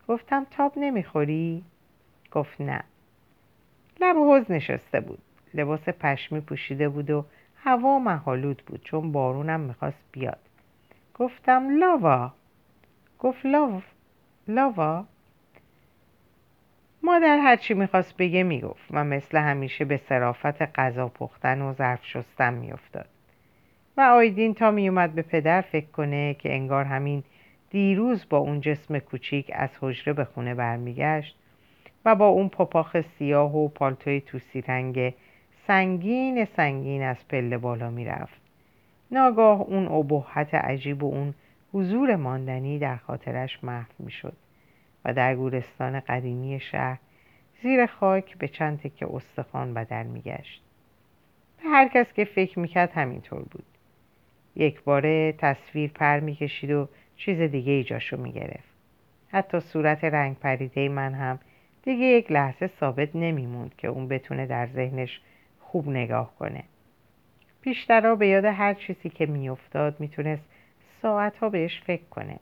گفتم 0.07 0.45
تاب 0.51 0.73
نمی‌خوری؟ 0.77 1.63
گفت 2.31 2.61
نه. 2.61 2.83
لب 4.01 4.15
حوز 4.15 4.51
نشسته 4.51 4.99
بود. 4.99 5.19
لباس 5.53 5.89
پشمی 5.89 6.41
پوشیده 6.41 6.89
بود 6.89 7.09
و 7.09 7.25
هوا 7.63 7.99
محالود 7.99 8.63
بود 8.67 8.83
چون 8.83 9.11
بارونم 9.11 9.59
می‌خواست 9.59 10.03
بیاد. 10.11 10.39
گفتم 11.15 11.79
لاوا. 11.79 12.31
گفت 13.19 13.45
لاو 13.45 13.81
لاوا؟ 14.47 15.05
مادر 17.03 17.37
هرچی 17.37 17.73
می‌خواست 17.73 18.17
بگه 18.17 18.43
می‌گفت 18.43 18.85
و 18.91 19.03
مثل 19.03 19.37
همیشه 19.37 19.85
به 19.85 19.97
صرافت 19.97 20.61
غذا 20.79 21.07
پختن 21.07 21.61
و 21.61 21.73
ظرف 21.73 22.05
شستن 22.05 22.53
میافتاد. 22.53 23.07
و 23.97 24.01
آیدین 24.01 24.53
تا 24.53 24.71
میومد 24.71 25.13
به 25.13 25.21
پدر 25.21 25.61
فکر 25.61 25.85
کنه 25.85 26.33
که 26.33 26.53
انگار 26.53 26.85
همین 26.85 27.23
دیروز 27.69 28.25
با 28.29 28.37
اون 28.37 28.61
جسم 28.61 28.99
کوچیک 28.99 29.51
از 29.53 29.69
حجره 29.81 30.13
به 30.13 30.25
خونه 30.25 30.55
برمیگشت 30.55 31.37
و 32.05 32.15
با 32.15 32.27
اون 32.27 32.49
پاپاخ 32.49 33.01
سیاه 33.01 33.55
و 33.55 33.67
پالتوی 33.67 34.21
توسی 34.21 34.61
رنگ 34.61 35.13
سنگین 35.67 36.45
سنگین 36.45 37.03
از 37.03 37.27
پله 37.27 37.57
بالا 37.57 37.89
می‌رفت. 37.89 38.41
ناگاه 39.11 39.61
اون 39.61 39.87
ابهت 39.87 40.53
عجیب 40.53 41.03
و 41.03 41.07
اون 41.07 41.33
حضور 41.73 42.15
ماندنی 42.15 42.79
در 42.79 42.95
خاطرش 42.95 43.63
محو 43.63 43.93
می‌شد. 43.99 44.33
و 45.05 45.13
در 45.13 45.35
گورستان 45.35 45.99
قدیمی 45.99 46.59
شهر 46.59 46.99
زیر 47.63 47.85
خاک 47.85 48.37
به 48.37 48.47
چند 48.47 48.79
تکه 48.79 49.15
استخوان 49.15 49.73
بدل 49.73 50.03
میگشت. 50.03 50.63
به 51.63 51.69
هر 51.69 51.87
کس 51.87 52.13
که 52.13 52.25
فکر 52.25 52.59
می‌کرد 52.59 52.91
همینطور 52.91 53.41
بود. 53.41 53.65
یک 54.55 54.83
باره 54.83 55.31
تصویر 55.31 55.91
پر 55.95 56.19
می‌کشید 56.19 56.71
و 56.71 56.89
چیز 57.15 57.41
دیگه 57.41 57.71
ای 57.71 57.83
جاشو 57.83 58.17
می‌گرفت. 58.17 58.71
حتی 59.29 59.59
صورت 59.59 60.03
رنگ 60.03 60.39
پریده 60.39 60.89
من 60.89 61.13
هم 61.13 61.39
دیگه 61.83 62.05
یک 62.05 62.31
لحظه 62.31 62.67
ثابت 62.67 63.15
نمیموند 63.15 63.75
که 63.77 63.87
اون 63.87 64.07
بتونه 64.07 64.45
در 64.45 64.67
ذهنش 64.67 65.21
خوب 65.59 65.89
نگاه 65.89 66.35
کنه. 66.39 66.63
بیشترها 67.61 68.15
به 68.15 68.27
یاد 68.27 68.45
هر 68.45 68.73
چیزی 68.73 69.09
که 69.09 69.25
میافتاد 69.25 69.99
می‌تونست 69.99 70.43
ساعتها 71.01 71.49
بهش 71.49 71.81
فکر 71.81 72.05
کنه. 72.09 72.39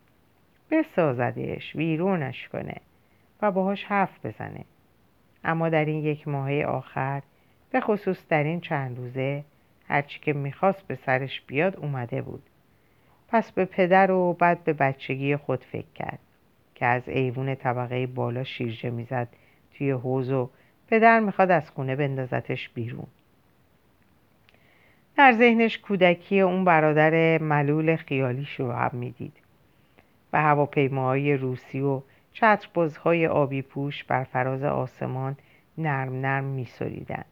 بسازدش 0.71 1.75
ویرونش 1.75 2.47
کنه 2.47 2.75
و 3.41 3.51
باهاش 3.51 3.83
حرف 3.83 4.25
بزنه. 4.25 4.65
اما 5.43 5.69
در 5.69 5.85
این 5.85 6.03
یک 6.03 6.27
ماهه 6.27 6.65
آخر 6.65 7.21
به 7.71 7.79
خصوص 7.79 8.27
در 8.29 8.43
این 8.43 8.61
چند 8.61 8.97
روزه 8.97 9.43
هرچی 9.88 10.19
که 10.19 10.33
می‌خواست 10.33 10.88
به 10.88 10.95
سرش 10.95 11.41
بیاد 11.41 11.77
اومده 11.77 12.21
بود. 12.21 12.43
پس 13.27 13.51
به 13.51 13.65
پدر 13.65 14.11
و 14.11 14.33
بعد 14.33 14.63
به 14.63 14.73
بچگی 14.73 15.35
خود 15.35 15.63
فکر 15.63 15.91
کرد 15.95 16.19
که 16.75 16.85
از 16.85 17.09
ایوون 17.09 17.55
طبقه 17.55 18.07
بالا 18.07 18.43
شیرجه 18.43 18.89
می‌زد 18.89 19.27
توی 19.73 19.91
حوز 19.91 20.31
و 20.31 20.49
پدر 20.88 21.19
می‌خواد 21.19 21.51
از 21.51 21.69
خونه 21.69 21.95
بندازتش 21.95 22.69
بیرون. 22.69 23.07
در 25.17 25.31
ذهنش 25.31 25.77
کودکی 25.77 26.41
اون 26.41 26.65
برادر 26.65 27.41
ملول 27.41 27.95
خیالیش 27.95 28.59
رو 28.59 28.71
هم 28.71 28.91
می‌دید. 28.93 29.33
و 30.33 30.41
هواپیماهای 30.41 31.38
روسی 31.38 31.81
و 31.81 32.01
چتربازهای 32.33 33.27
آبی 33.27 33.62
پوش 33.62 34.03
بر 34.03 34.24
فراز 34.24 34.63
آسمان 34.63 35.38
نرم 35.77 36.13
نرم 36.13 36.43
میسریدن 36.43 37.25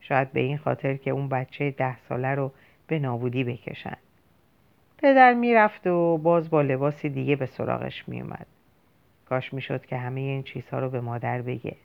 شاید 0.00 0.32
به 0.32 0.40
این 0.40 0.58
خاطر 0.58 0.96
که 0.96 1.10
اون 1.10 1.28
بچه 1.28 1.70
ده 1.70 1.98
ساله 1.98 2.34
رو 2.34 2.52
به 2.86 2.98
نابودی 2.98 3.44
بکشن. 3.44 3.96
پدر 4.98 5.34
می‌رفت 5.34 5.86
و 5.86 6.18
باز 6.18 6.50
با 6.50 6.62
لباسی 6.62 7.08
دیگه 7.08 7.36
به 7.36 7.46
سراغش 7.46 8.08
میومد 8.08 8.46
کاش 9.28 9.52
می‌شد 9.54 9.86
که 9.86 9.96
همه 9.96 10.20
این 10.20 10.42
چیزها 10.42 10.78
رو 10.78 10.90
به 10.90 11.00
مادر 11.00 11.42
بگه. 11.42 11.76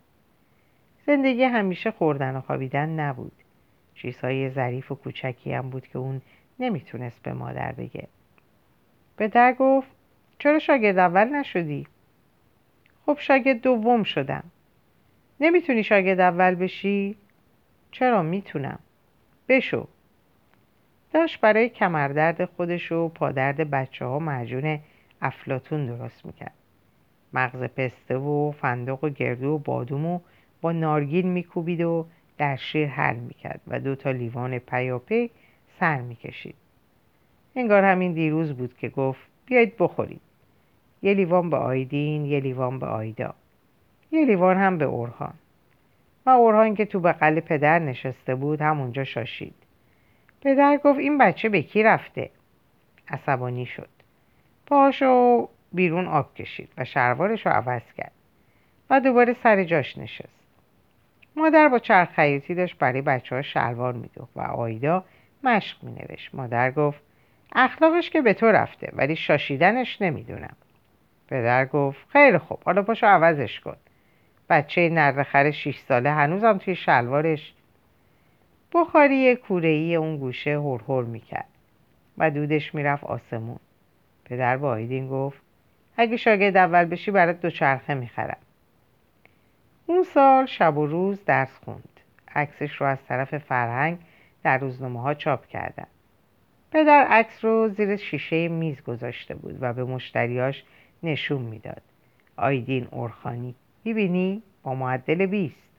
زندگی 1.06 1.44
همیشه 1.44 1.92
خوردن 1.92 2.36
و 2.36 2.42
خوابیدن 2.42 2.90
نبود. 2.90 3.32
چیزهای 3.96 4.50
ظریف 4.50 4.92
و 4.92 4.96
کوچکی 4.96 5.54
هم 5.54 5.70
بود 5.70 5.88
که 5.88 6.00
اون 6.00 6.22
نمی‌تونست 6.60 7.24
به 7.24 7.34
مادر 7.34 7.72
بگه. 7.72 8.08
پدر 9.18 9.54
گفت 9.54 10.01
چرا 10.42 10.60
شاگرد 10.60 10.98
اول 10.98 11.24
نشدی؟ 11.24 11.88
خب 13.06 13.18
شاگرد 13.20 13.62
دوم 13.62 14.04
شدم 14.04 14.44
نمی‌تونی 15.40 15.84
شاگرد 15.84 16.20
اول 16.20 16.56
بشی؟ 16.56 17.16
چرا 17.92 18.24
می‌تونم؟ 18.24 18.80
بشو 19.50 19.88
داشت 21.14 21.42
برای 21.42 21.70
کمردرد 21.70 22.46
خودش 22.46 22.92
و 22.92 23.08
پادرد 23.08 23.70
بچه 23.70 24.06
ها 24.06 24.20
معجون 24.20 24.80
افلاتون 25.22 25.86
درست 25.86 26.26
می‌کرد 26.26 26.54
مغز 27.34 27.64
پسته 27.64 28.18
و 28.18 28.52
فندق 28.52 29.04
و 29.04 29.10
گردو 29.10 29.50
و 29.50 29.58
بادوم 29.58 30.06
و 30.06 30.20
با 30.62 30.72
نارگیل 30.72 31.26
میکوبید 31.26 31.82
و 31.82 32.06
در 32.38 32.56
شیر 32.56 32.88
حل 32.88 33.16
می‌کرد 33.16 33.62
و 33.68 33.80
دو 33.80 33.96
تا 33.96 34.12
لیوان 34.12 34.60
پیاپی 34.60 35.30
سر 35.80 36.02
می‌کشید 36.02 36.56
انگار 37.56 37.84
همین 37.84 38.14
دیروز 38.14 38.54
بود 38.54 38.78
که 38.78 38.90
گفت 38.90 39.22
بیایید 39.46 39.78
بخورید 39.80 40.22
یه 41.02 41.14
لیوان 41.14 41.50
به 41.50 41.58
آیدین 41.58 42.26
یه 42.26 42.40
لیوان 42.40 42.80
به 42.80 42.86
آیدا. 42.86 43.34
یه 44.12 44.26
لیوان 44.26 44.58
هم 44.58 44.78
به 44.78 44.86
اورهان. 44.86 45.34
و 46.26 46.30
اورهان 46.30 46.76
که 46.76 46.86
تو 46.86 47.00
بغل 47.00 47.40
پدر 47.40 47.80
نشسته 47.80 48.36
بود 48.36 48.62
همونجا 48.62 49.04
شاشید. 49.04 49.56
پدر 50.42 50.80
گفت 50.84 51.00
این 51.00 51.18
بچه 51.18 51.50
به 51.50 51.62
کی 51.62 51.84
رفته؟ 51.84 52.30
عصبانی 53.08 53.66
شد. 53.66 53.90
پاشو 54.66 55.50
بیرون 55.74 56.08
آب 56.08 56.34
کشید 56.36 56.70
و 56.78 56.86
شلوارش 56.86 57.46
رو 57.46 57.52
عوض 57.52 57.94
کرد. 57.98 58.12
و 58.90 59.00
دوباره 59.00 59.36
سر 59.44 59.64
جاش 59.64 59.98
نشست. 59.98 60.42
مادر 61.36 61.68
با 61.68 61.80
چرخ 61.80 62.10
خیاطی 62.10 62.56
داشت 62.56 62.78
برای 62.78 63.02
بچه 63.02 63.36
ها 63.36 63.42
شلوار 63.42 63.94
میدوخت 63.94 64.38
و 64.38 64.42
آیدا 64.42 65.04
مشق 65.44 65.84
مینوشت. 65.84 66.36
مادر 66.36 66.72
گفت 66.72 67.02
اخلاقش 67.56 68.10
که 68.10 68.22
به 68.22 68.34
تو 68.34 68.46
رفته 68.46 68.92
ولی 68.94 69.16
شاشیدنش 69.16 70.02
نمی‌دونم. 70.02 70.56
پدر 71.32 71.66
گفت 71.66 72.00
خیلی 72.10 72.38
خوب 72.38 72.60
حالا 72.66 72.82
پاشو 72.82 73.08
عوضش 73.08 73.60
کن. 73.60 73.76
بچه 74.50 74.90
نرخر 74.90 75.52
شیش 75.52 75.80
ساله 75.80 76.12
هنوزم 76.12 76.58
توی 76.58 76.76
شلوارش 76.76 77.54
بخاری 78.74 79.36
کورهی 79.36 79.96
اون 79.96 80.18
گوشه 80.18 80.60
هر 80.60 80.80
هر 80.88 81.02
می‌کرد 81.02 81.48
و 82.18 82.32
دودش 82.32 82.76
می‌رفت 82.76 83.04
آسمون. 83.04 83.60
پدر 84.26 84.58
با 84.58 84.70
آیدین 84.70 85.08
گفت 85.08 85.42
اگه 85.98 86.18
شاگرد 86.18 86.58
اول 86.58 86.86
بشی 86.86 87.12
برات 87.12 87.42
دوچرخه 87.42 87.94
می‌خرم. 87.94 88.38
اون 89.86 90.04
سال 90.04 90.46
شب 90.46 90.78
و 90.78 90.86
روز 90.86 91.26
درس 91.26 91.60
خوند. 91.66 92.00
عکسش 92.36 92.76
رو 92.76 92.88
از 92.88 93.06
طرف 93.06 93.38
فرهنگ 93.38 94.00
در 94.44 94.58
روزنامه 94.58 95.02
ها 95.02 95.14
چاپ 95.14 95.48
کردن. 95.48 95.88
پدر 96.72 97.06
عکس 97.10 97.46
رو 97.46 97.70
زیر 97.70 97.96
شیشه 97.96 98.48
میز 98.48 98.84
گذاشته 98.84 99.36
بود 99.36 99.58
و 99.62 99.74
به 99.74 99.84
مشتریاش 99.84 100.64
نشون 101.04 101.42
می‌داد. 101.42 101.82
آیدین 102.38 102.88
اورخانی 102.92 103.56
می‌بینی؟ 103.84 104.42
با 104.64 104.76
معدل 104.76 105.26
بیست. 105.26 105.70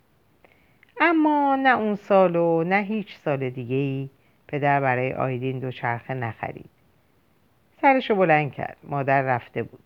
اما 1.01 1.57
نه 1.63 1.79
اون 1.79 1.95
سال 1.95 2.37
و 2.37 2.65
نه 2.65 2.83
هیچ 2.83 3.17
سال 3.17 3.51
دیگه 3.51 3.77
ای 3.77 4.09
پدر 4.49 4.81
برای 4.81 5.13
آیدین 5.13 5.59
دوچرخه 5.59 6.15
نخرید. 6.15 6.71
سرشو 7.81 8.15
بلند 8.15 8.53
کرد. 8.53 8.77
مادر 8.85 9.23
رفته 9.23 9.63
بود. 9.63 9.83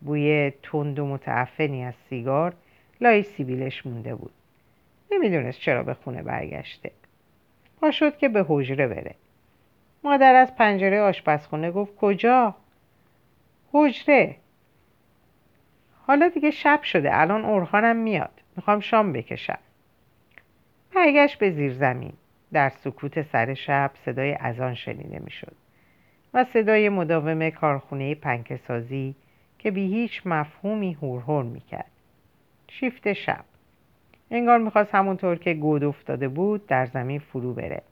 بوی 0.00 0.52
تند 0.62 0.98
و 0.98 1.06
متعفنی 1.06 1.84
از 1.84 1.94
سیگار 2.10 2.54
لای 3.00 3.22
سیبیلش 3.22 3.86
مونده 3.86 4.14
بود. 4.14 4.32
نمی‌دونست 5.10 5.60
چرا 5.60 5.82
به 5.82 5.94
خونه 5.94 6.22
برگشته. 6.22 6.90
پا 7.80 7.90
شد 7.90 8.16
که 8.16 8.28
به 8.28 8.44
حجره 8.48 8.86
بره. 8.86 9.14
مادر 10.04 10.34
از 10.34 10.56
پنجره 10.56 11.00
آشپزخونه 11.00 11.70
گفت 11.70 11.96
کجا؟ 11.96 12.54
حجره. 13.72 14.36
حالا 16.06 16.28
دیگه 16.28 16.50
شب 16.50 16.82
شده 16.82 17.20
الان 17.20 17.44
اورهانم 17.44 17.96
میاد. 17.96 18.42
می‌خوام 18.56 18.80
شام 18.80 19.12
بکشم. 19.12 19.58
برگشت 20.94 21.38
به 21.38 21.50
زیر 21.50 21.72
زمین. 21.72 22.12
در 22.52 22.68
سکوت 22.68 23.22
سر 23.22 23.54
شب 23.54 23.90
صدای 24.04 24.32
اذان 24.32 24.74
شنیده 24.74 25.18
می‌شد. 25.24 25.56
و 26.34 26.44
صدای 26.44 26.88
مداوم 26.88 27.50
کارخونه 27.50 28.14
پنکسازی 28.14 29.14
که 29.58 29.70
بی 29.70 29.86
هیچ 29.86 30.22
مفهومی 30.26 30.92
هورهور 30.92 31.44
می‌کرد. 31.44 31.90
شیفت 32.68 33.12
شب. 33.12 33.44
انگار 34.30 34.58
می‌خواست 34.58 34.94
همونطور 34.94 35.36
که 35.36 35.54
گود 35.54 35.84
افتاده 35.84 36.28
بود 36.28 36.66
در 36.66 36.86
زمین 36.86 37.18
فرو 37.18 37.54
بره. 37.54 37.82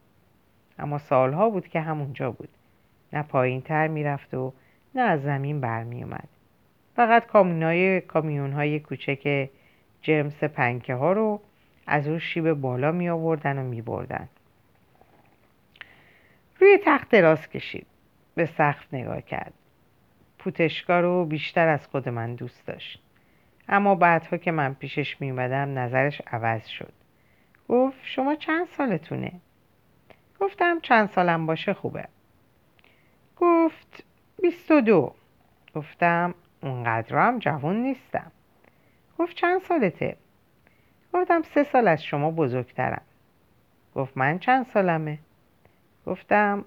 اما 0.79 0.99
سالها 0.99 1.51
بود 1.51 1.69
که 1.69 1.81
همونجا 1.81 2.31
بود. 2.31 2.49
نه 3.13 3.23
پایین 3.23 3.61
تر 3.61 3.89
می‌رفت 3.89 4.35
و 4.35 4.53
نه 4.95 5.03
از 5.03 5.23
زمین 5.23 5.61
برمیومد 5.61 6.29
فقط 6.97 7.27
کامیون 7.27 8.01
کامیون 8.01 8.53
های 8.53 8.81
کوچک 8.81 9.49
جرمس 10.03 10.45
پنکه 10.45 10.95
ها 10.95 11.13
رو 11.13 11.41
از 11.87 12.09
اون 12.09 12.19
شیب 12.19 12.53
بالا 12.53 12.93
می 12.93 13.09
آوردن 13.09 13.59
و 13.59 13.63
می 13.63 13.83
بردن. 13.83 14.29
روی 16.61 16.79
تخت 16.85 17.09
دراز 17.09 17.49
کشید. 17.49 17.87
به 18.35 18.47
سقف 18.47 18.95
نگاه 18.95 19.21
کرد. 19.21 19.53
پوتشکا 20.39 21.01
رو 21.01 21.25
بیشتر 21.25 21.69
از 21.69 21.87
خود 21.87 22.09
من 22.09 22.35
دوست 22.35 22.67
داشت. 22.67 23.03
اما 23.69 23.95
بعدها 23.95 24.37
که 24.37 24.51
من 24.51 24.75
پیشش 24.75 25.21
می 25.21 25.31
اومدم 25.31 25.79
نظرش 25.79 26.23
عوض 26.27 26.67
شد. 26.67 26.93
گفت 27.69 27.99
شما 28.03 28.35
چند 28.35 28.67
سالتونه؟ 28.67 29.33
گفتم 30.41 30.81
چند 30.81 31.09
سالم 31.09 31.47
باشه 31.47 31.75
خوبه. 31.75 32.09
گفت 33.37 34.05
بیست 34.43 34.71
و 34.71 34.81
دو. 34.81 35.15
گفتم 35.75 36.35
اونقدر 36.65 37.39
جوان 37.39 37.77
نیستم. 37.77 38.33
گفت 39.19 39.37
چند 39.37 39.61
سالته؟ 39.61 40.17
گفتم 41.15 41.43
سه 41.43 41.65
سال 41.65 41.89
از 41.89 42.05
شما 42.05 42.31
بزرگترم. 42.31 43.03
گفت 43.95 44.17
من 44.17 44.39
چند 44.39 44.67
سالمه؟ 44.67 45.19
گفتم 46.07 46.65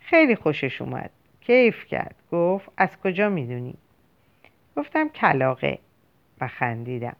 خیلی 0.00 0.36
خوشش 0.36 0.82
اومد. 0.82 1.10
کیف 1.40 1.84
کرد. 1.84 2.14
گفت 2.32 2.70
از 2.76 3.00
کجا 3.00 3.28
می‌دونی؟ 3.28 3.74
گفتم 4.76 5.08
کلاقه 5.08 5.78
و 6.40 6.48
خندیدم. 6.48 7.16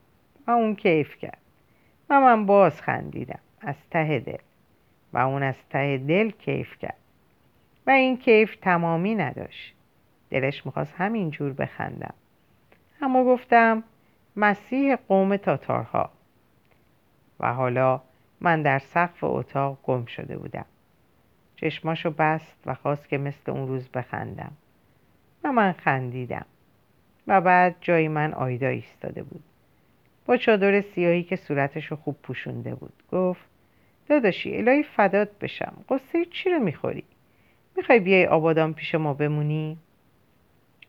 و 0.46 0.50
اون 0.50 0.74
کیف 0.74 1.16
کرد. 1.16 1.38
و 2.10 2.20
من 2.20 2.46
باز 2.46 2.82
خندیدم. 2.82 3.40
از 3.60 3.76
ته 3.90 4.18
دل. 4.18 4.38
و 5.12 5.18
اون 5.18 5.42
از 5.42 5.54
ته 5.70 5.98
دل 5.98 6.30
کیف 6.30 6.78
کرد. 6.78 6.96
و 7.86 7.90
این 7.90 8.16
کیف 8.16 8.56
تمامی 8.56 9.14
نداشت. 9.14 9.74
دلش 10.30 10.66
می‌خواست 10.66 10.94
همینجور 10.96 11.52
بخندم. 11.52 12.14
اما 13.02 13.24
گفتم 13.24 13.82
مسیح 14.36 14.96
قوم 14.96 15.36
تاتارها. 15.36 16.10
و 17.40 17.54
حالا 17.54 18.00
من 18.40 18.62
در 18.62 18.78
سقف 18.78 19.24
اتاق 19.24 19.78
گم 19.82 20.04
شده 20.04 20.36
بودم. 20.36 20.64
چشماشو 21.56 22.10
بست 22.10 22.56
و 22.66 22.74
خواست 22.74 23.08
که 23.08 23.18
مثل 23.18 23.52
اون 23.52 23.68
روز 23.68 23.88
بخندم. 23.88 24.52
و 25.44 25.52
من 25.52 25.72
خندیدم. 25.72 26.46
و 27.26 27.40
بعد 27.40 27.76
جای 27.80 28.08
من 28.08 28.34
آیدا 28.34 28.68
ایستاده 28.68 29.22
بود. 29.22 29.42
با 30.26 30.36
چادر 30.36 30.80
سیاهی 30.80 31.22
که 31.22 31.36
صورتشو 31.36 31.96
خوب 31.96 32.16
پوشونده 32.22 32.74
بود. 32.74 32.92
گفت 33.12 33.44
داداشی 34.08 34.56
الهی 34.56 34.82
فدات 34.82 35.38
بشم. 35.38 35.72
قصه 35.88 36.24
چی 36.24 36.50
رو 36.50 36.58
می‌خوری؟ 36.58 37.04
می‌خوای 37.76 38.00
بیای 38.00 38.26
آبادان 38.26 38.74
پیش 38.74 38.94
ما 38.94 39.14
بمونی؟ 39.14 39.78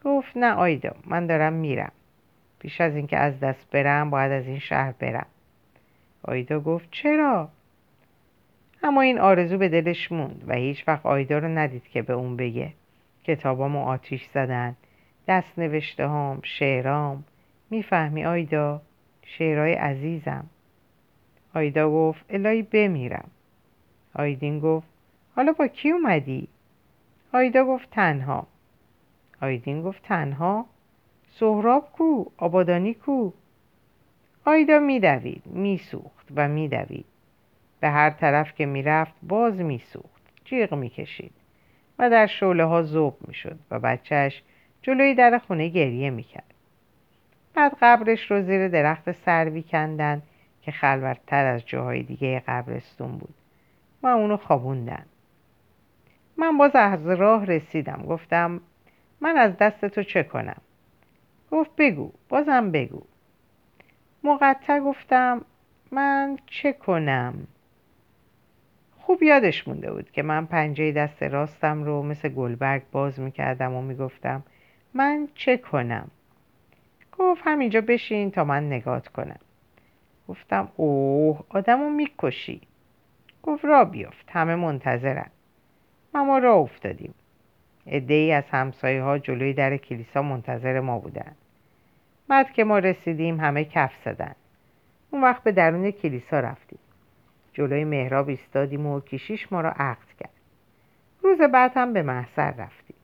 گفت 0.04 0.38
نه 0.38 0.54
آیدا 0.54 0.96
من 1.06 1.28
دارم 1.28 1.54
میرم. 1.54 1.92
پیش 2.60 2.82
از 2.82 2.96
اینکه 2.96 3.18
از 3.18 3.40
دست 3.40 3.72
برم 3.72 4.10
باید 4.10 4.32
از 4.32 4.48
این 4.48 4.60
شهر 4.60 4.92
برم. 4.92 5.26
آیدا 6.24 6.60
گفت 6.60 6.88
چرا؟ 6.92 7.50
اما 8.84 9.02
این 9.02 9.20
آرزو 9.20 9.58
به 9.58 9.70
دلش 9.70 10.12
موند 10.12 10.44
و 10.48 10.56
هیچ 10.56 10.88
وقت 10.88 11.06
آیدا 11.06 11.38
رو 11.38 11.48
ندید 11.48 11.84
که 11.84 12.02
به 12.02 12.14
اون 12.14 12.38
بگه. 12.38 12.74
کتابامو 13.24 13.86
آتیش 13.86 14.30
زدن 14.34 14.76
دست 15.28 15.60
نوشته 15.60 16.06
هام 16.08 16.40
شعرام. 16.44 17.24
می‌فهمی 17.70 18.26
آیدا؟ 18.26 18.82
شعرهای 19.26 19.74
عزیزم. 19.74 20.46
آیدا 21.54 21.90
گفت 21.90 22.26
الهی 22.30 22.62
بمیرم. 22.62 23.30
آیدین 24.16 24.60
گفت 24.60 24.88
حالا 25.36 25.52
با 25.52 25.68
کی 25.68 25.92
اومدی؟ 25.92 26.48
آیدا 27.34 27.66
گفت 27.66 27.90
تنها. 27.90 28.48
آیدین 29.42 29.82
گفت 29.82 30.04
تنها؟ 30.04 30.66
سهراب 31.28 31.92
کو؟ 31.92 32.26
آبادانی 32.38 32.94
کو؟ 32.94 33.32
آیدا 34.46 34.80
میدوید 34.80 35.44
میسوخت 35.46 36.28
و 36.36 36.48
میدوید 36.48 37.06
به 37.80 37.90
هر 37.90 38.10
طرف 38.10 38.54
که 38.54 38.66
می‌رفت 38.66 39.14
باز 39.24 39.62
میسوخت 39.62 40.22
جیغ 40.46 40.74
می‌کشید 40.74 41.32
و 42.00 42.10
در 42.10 42.28
شعله 42.28 42.64
ها 42.64 42.82
زوب 42.82 43.18
می‌شد 43.28 43.60
و 43.72 43.80
بچهش 43.80 44.44
جلوی 44.82 45.16
در 45.16 45.38
خونه 45.38 45.68
گریه 45.68 46.10
می‌کرد 46.10 46.54
بعد 47.54 47.78
قبرش 47.82 48.32
رو 48.32 48.42
زیر 48.42 48.68
درخت 48.68 49.12
سروی 49.12 49.64
کندن 49.64 50.22
که 50.62 50.72
خلوتتر 50.72 51.46
از 51.46 51.66
جاهای 51.66 52.04
دیگه 52.04 52.44
قبرستون 52.48 53.18
بود 53.18 53.34
و 54.04 54.08
اونو 54.08 54.38
خوابوندن 54.38 55.06
من 56.38 56.58
باز 56.58 56.76
از 56.76 57.08
راه 57.08 57.46
رسیدم 57.46 58.06
گفتم 58.08 58.62
من 59.22 59.38
از 59.38 59.58
دست 59.58 59.86
تو 59.86 60.04
چه 60.04 60.24
کنم؟ 60.24 60.62
گفت 61.52 61.72
بگو 61.78 62.12
بازم 62.30 62.72
بگو. 62.72 63.02
مقطع 64.24 64.80
گفتم 64.80 65.46
من 65.92 66.38
چه 66.46 66.74
کنم؟ 66.74 67.48
خوب 69.00 69.24
یادش 69.24 69.68
مونده 69.68 69.92
بود 69.92 70.12
که 70.12 70.24
من 70.24 70.46
پنجه 70.46 70.92
دست 70.92 71.24
راستم 71.24 71.84
رو 71.84 72.04
مثل 72.04 72.30
گلبرگ 72.30 72.84
باز 72.92 73.20
می‌کردم 73.20 73.74
و 73.74 73.82
می‌گفتم 73.82 74.44
من 74.94 75.28
چه 75.36 75.58
کنم؟ 75.58 76.12
گفت 77.20 77.42
همینجا 77.46 77.82
بشین 77.82 78.32
تا 78.32 78.44
من 78.44 78.68
نگات 78.68 79.08
کنم. 79.08 79.40
گفتم 80.28 80.72
اوه 80.76 81.44
آدمو 81.50 81.90
می‌کشی. 81.90 82.62
گفت 83.44 83.66
را 83.66 83.86
بیافت 83.86 84.30
همه 84.30 84.56
منتظرن. 84.56 85.30
ما 86.14 86.38
را 86.38 86.56
افتادیم. 86.56 87.14
ای 87.86 88.32
از 88.32 88.44
همسایه 88.52 89.04
ها 89.04 89.18
جلوی 89.18 89.54
در 89.54 89.78
کلیسا 89.78 90.22
منتظر 90.22 90.80
ما 90.80 91.00
بودن 91.00 91.36
بعد 92.28 92.52
که 92.52 92.64
ما 92.64 92.80
رسیدیم 92.80 93.40
همه 93.40 93.66
کف 93.66 93.92
زدن 94.06 94.36
اون 95.12 95.24
وقت 95.24 95.44
به 95.44 95.52
درون 95.52 95.92
کلیسا 95.92 96.40
رفتیم. 96.40 96.80
جلوی 97.54 97.84
محراب 97.84 98.30
ایستادیم 98.30 98.86
و 98.86 99.00
کشیش 99.00 99.52
ما 99.52 99.62
را 99.62 99.72
عقد 99.72 100.08
کرد. 100.20 100.34
روز 101.24 101.42
بعد 101.42 101.72
هم 101.76 101.94
به 101.94 102.02
محضر 102.02 102.52
رفتیم. 102.52 102.96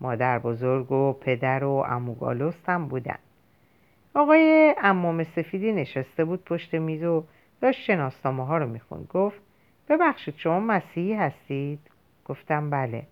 مادر 0.00 0.38
بزرگ 0.38 0.92
و 0.92 1.12
پدر 1.12 1.64
و 1.64 1.70
اموگالوست 1.70 2.68
هم 2.68 2.88
بودن 2.88 3.18
آقای 4.14 4.74
امام 4.82 5.24
سفیدی 5.24 5.72
نشسته 5.72 6.24
بود 6.24 6.44
پشت 6.44 6.74
میز 6.74 7.04
و 7.04 7.24
داشت 7.60 7.80
شناسنامه 7.80 8.46
ها 8.46 8.58
رو 8.58 8.66
می‌خوند. 8.66 9.08
گفت 9.08 9.40
ببخشید 9.88 10.34
شما 10.36 10.60
مسیحی 10.60 11.14
هستید؟ 11.14 11.78
گفتم 12.24 12.70
بله. 12.70 13.02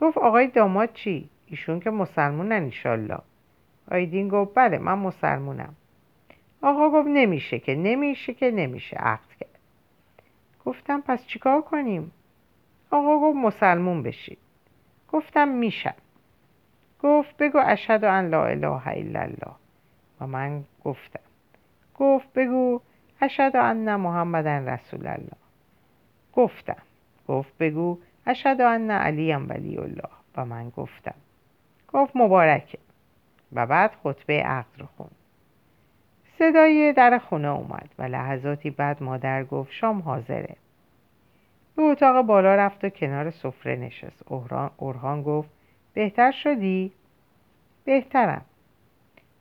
گفت 0.00 0.18
آقای 0.18 0.46
داماد 0.46 0.92
چی؟ 0.92 1.30
ایشون 1.46 1.80
که 1.80 1.90
مسلمونن 1.90 2.62
ایشالله 2.62 3.18
آیدین 3.90 4.28
گفت 4.28 4.54
بله 4.54 4.78
من 4.78 4.98
مسلمونم. 4.98 5.74
آقا 6.62 6.90
گفت 6.90 7.08
نمیشه 7.08 7.58
که 7.58 7.74
نمیشه 7.74 8.34
که 8.34 8.50
نمیشه. 8.50 8.96
عقد 8.96 9.32
کرد. 9.40 9.58
گفتم 10.64 11.00
پس 11.00 11.26
چیکار 11.26 11.62
کنیم؟ 11.62 12.12
آقا 12.90 13.18
گفت 13.18 13.36
مسلمون 13.36 14.02
بشید 14.02 14.38
گفتم 15.12 15.48
میشم. 15.48 15.94
گفت 17.02 17.36
بگو 17.36 17.58
اشهد 17.64 18.04
ان 18.04 18.28
لا 18.28 18.44
اله 18.44 18.88
الا 18.88 19.20
الله. 19.20 19.54
و 20.20 20.26
من 20.26 20.64
گفتم. 20.84 21.20
گفت 21.98 22.32
بگو 22.32 22.80
اشهد 23.20 23.56
ان 23.56 23.96
محمدا 23.96 24.58
رسول 24.58 25.06
الله. 25.06 25.36
گفتم. 26.34 26.82
گفت 27.28 27.58
بگو 27.58 27.98
اشهد 28.30 28.60
ان 28.60 28.90
علی 28.90 29.32
ولی 29.32 29.78
الله. 29.78 30.10
و 30.36 30.44
من 30.44 30.70
گفتم. 30.70 31.14
گفت 31.92 32.12
مبارکه. 32.16 32.78
و 33.52 33.66
بعد 33.66 33.90
خطبه 34.02 34.42
عقد 34.42 34.78
رو 34.78 34.86
خوند 34.96 35.14
صدای 36.38 36.92
در 36.92 37.18
خونه 37.18 37.48
اومد 37.48 37.88
و 37.98 38.02
لحظاتی 38.02 38.70
بعد 38.70 39.02
مادر 39.02 39.44
گفت 39.44 39.72
شام 39.72 40.02
حاضره. 40.02 40.56
به 41.76 41.82
اتاق 41.82 42.26
بالا 42.26 42.54
رفت 42.54 42.84
و 42.84 42.88
کنار 42.88 43.30
سفره 43.30 43.76
نشست. 43.76 44.24
اورهان 44.76 45.22
گفت 45.22 45.50
بهتر 45.94 46.30
شدی؟ 46.30 46.92
بهترم. 47.84 48.44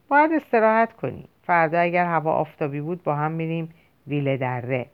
باید 0.08 0.32
استراحت 0.32 0.93
کنی. 0.93 1.25
فردا 1.43 1.80
اگر 1.80 2.06
هوا 2.06 2.34
آفتابی 2.34 2.82
بود 2.82 3.04
با 3.04 3.15
هم 3.15 3.32
میریم 3.32 3.73
ویله 4.08 4.38
دره. 4.38 4.86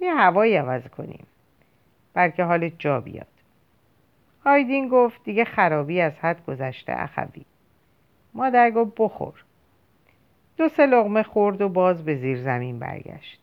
یه 0.00 0.14
هوایی 0.14 0.56
عوض 0.56 0.88
کنیم. 0.88 1.26
بلکه 2.14 2.44
حالت 2.44 2.72
جا 2.78 3.00
بیاد. 3.00 3.26
آیدین 4.44 4.88
گفت 4.88 5.24
دیگه 5.24 5.44
خرابی 5.44 6.00
از 6.00 6.18
حد 6.18 6.46
گذشته 6.46 6.92
اخوی. 6.96 7.44
مادر 8.34 8.70
گفت 8.70 8.92
بخور. 8.96 9.44
دو 10.56 10.68
سه 10.68 10.86
لغمه 10.86 11.22
خورد 11.22 11.60
و 11.60 11.68
باز 11.68 12.04
به 12.04 12.16
زیر 12.16 12.38
زمین 12.38 12.78
برگشت. 12.78 13.40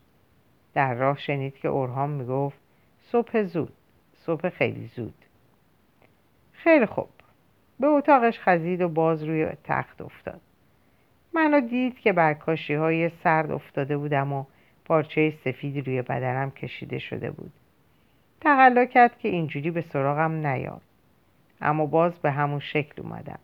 در 0.74 0.94
راه 0.94 1.18
شنید 1.18 1.56
که 1.56 1.68
اورهام 1.68 2.10
می‌گفت 2.10 2.58
صبح 3.00 3.42
زود 3.42 3.72
صبح 4.14 4.48
خیلی 4.48 4.86
زود. 4.86 5.14
خیلی 6.52 6.86
خوب. 6.86 7.08
به 7.80 7.86
اتاقش 7.86 8.40
خزید 8.40 8.80
و 8.80 8.88
باز 8.88 9.24
روی 9.24 9.48
تخت 9.64 10.02
افتاد. 10.02 10.40
منو 11.34 11.60
دید 11.60 11.98
که 11.98 12.12
بر 12.12 12.36
های 12.68 13.08
سرد 13.08 13.50
افتاده 13.50 13.96
بودم 13.96 14.32
و 14.32 14.44
پارچه 14.84 15.30
سفیدی 15.44 15.80
روی 15.80 16.02
بدنم 16.02 16.50
کشیده 16.50 16.98
شده 16.98 17.30
بود. 17.30 17.52
تقلا 18.42 18.84
کرد 18.84 19.18
که 19.18 19.28
اینجوری 19.28 19.70
به 19.70 19.80
سراغم 19.80 20.32
نیاد. 20.46 20.80
اما 21.60 21.86
باز 21.86 22.12
به 22.12 22.30
همون 22.30 22.58
شکل 22.58 23.02
اومدم. 23.02 23.38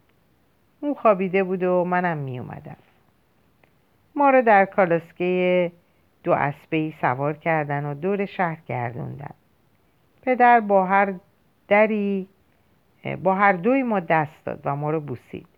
اون 0.80 0.94
خوابیده 0.94 1.44
بود 1.44 1.62
و 1.62 1.84
منم 1.84 2.18
می 2.18 2.38
اومدم. 2.38 2.76
ما 4.14 4.30
رو 4.30 4.42
در 4.42 4.64
کالاسکه 4.64 5.72
دو 6.24 6.32
اسبه 6.32 6.92
سوار 7.00 7.36
کردن 7.36 7.84
و 7.84 7.94
دور 7.94 8.26
شهر 8.26 8.58
گردوندن. 8.66 9.34
پدر 10.22 10.60
با 10.60 10.86
هر 10.86 11.14
دری 11.68 12.28
با 13.22 13.34
هر 13.34 13.52
دوی 13.52 13.82
ما 13.82 14.00
دست 14.00 14.44
داد 14.44 14.60
و 14.64 14.76
ما 14.76 14.90
رو 14.90 15.00
بوسید. 15.00 15.48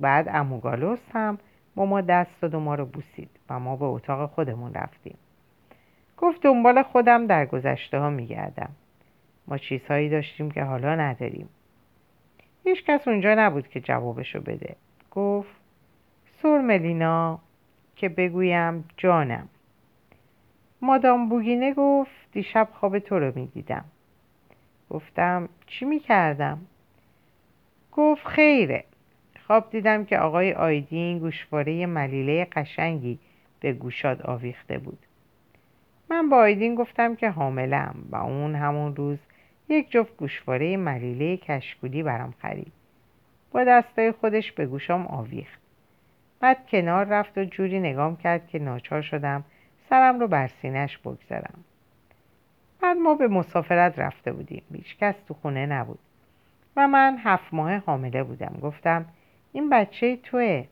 بعد 0.00 0.28
اموگالوس 0.28 1.00
هم 1.12 1.38
با 1.74 1.86
ما 1.86 2.00
دست 2.00 2.40
داد 2.40 2.54
و 2.54 2.60
ما 2.60 2.74
رو 2.74 2.86
بوسید 2.86 3.30
و 3.50 3.58
ما 3.58 3.76
به 3.76 3.84
اتاق 3.84 4.30
خودمون 4.30 4.74
رفتیم. 4.74 5.18
گفت 6.20 6.42
دنبال 6.42 6.82
خودم 6.82 7.26
در 7.26 7.46
گذشته 7.46 7.98
ها 7.98 8.10
میگردم. 8.10 8.70
ما 9.46 9.58
چیزهایی 9.58 10.08
داشتیم 10.08 10.50
که 10.50 10.62
حالا 10.62 10.94
نداریم. 10.94 11.48
هیچ 12.64 12.84
کس 12.84 13.08
اونجا 13.08 13.34
نبود 13.34 13.68
که 13.68 13.80
جوابشو 13.80 14.40
بده. 14.40 14.76
گفت 15.10 15.50
سور 16.42 16.60
ملینا 16.60 17.38
که 17.96 18.08
بگویم 18.08 18.84
جانم. 18.96 19.48
مادام 20.82 21.28
بوگینه 21.28 21.74
گفت 21.74 22.10
دیشب 22.32 22.68
خواب 22.72 22.98
تو 22.98 23.18
رو 23.18 23.32
می‌دیدم. 23.34 23.84
گفتم 24.90 25.48
چی 25.66 25.84
می‌کردم؟ 25.84 26.58
گفت 27.92 28.26
خیره. 28.26 28.84
خواب 29.46 29.70
دیدم 29.70 30.04
که 30.04 30.18
آقای 30.18 30.52
آیدین 30.52 31.18
گوشواره 31.18 31.86
ملیله 31.86 32.44
قشنگی 32.44 33.18
به 33.60 33.72
گوشاد 33.72 34.22
آویخته 34.22 34.78
بود. 34.78 34.98
من 36.10 36.28
با 36.28 36.36
آیدین 36.36 36.74
گفتم 36.74 37.16
که 37.16 37.30
حاملم 37.30 37.94
و 38.10 38.16
اون 38.16 38.54
همون 38.54 38.96
روز 38.96 39.18
یک 39.68 39.90
جفت 39.90 40.16
گوشواره 40.16 40.76
ملیله 40.76 41.36
کشکولی 41.36 42.02
برام 42.02 42.34
خرید. 42.42 42.72
با 43.52 43.64
دستای 43.64 44.12
خودش 44.12 44.52
به 44.52 44.66
گوشام 44.66 45.06
آویخت. 45.06 45.60
بعد 46.40 46.66
کنار 46.68 47.04
رفت 47.04 47.38
و 47.38 47.44
جوری 47.44 47.80
نگام 47.80 48.16
کرد 48.16 48.48
که 48.48 48.58
ناچار 48.58 49.02
شدم 49.02 49.44
سرم 49.90 50.20
رو 50.20 50.28
بر 50.28 50.46
سینش 50.46 50.98
بگذارم. 50.98 51.64
بعد 52.80 52.96
ما 52.96 53.14
به 53.14 53.28
مسافرت 53.28 53.98
رفته 53.98 54.32
بودیم. 54.32 54.62
هیچ 54.74 54.96
کس 54.96 55.14
تو 55.28 55.34
خونه 55.34 55.66
نبود. 55.66 55.98
و 56.76 56.88
من 56.88 57.18
هفت 57.24 57.54
ماه 57.54 57.76
حامله 57.76 58.22
بودم. 58.22 58.58
گفتم 58.62 59.06
این 59.52 59.70
بچه 59.70 60.16
توه. 60.16 60.64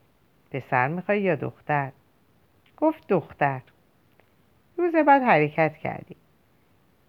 پسر 0.51 0.87
می‌خوای 0.87 1.21
یا 1.21 1.35
دختر؟ 1.35 1.91
گفت 2.77 3.07
دختر. 3.07 3.61
روز 4.79 4.95
بعد 4.95 5.21
حرکت 5.21 5.77
کردیم. 5.77 6.17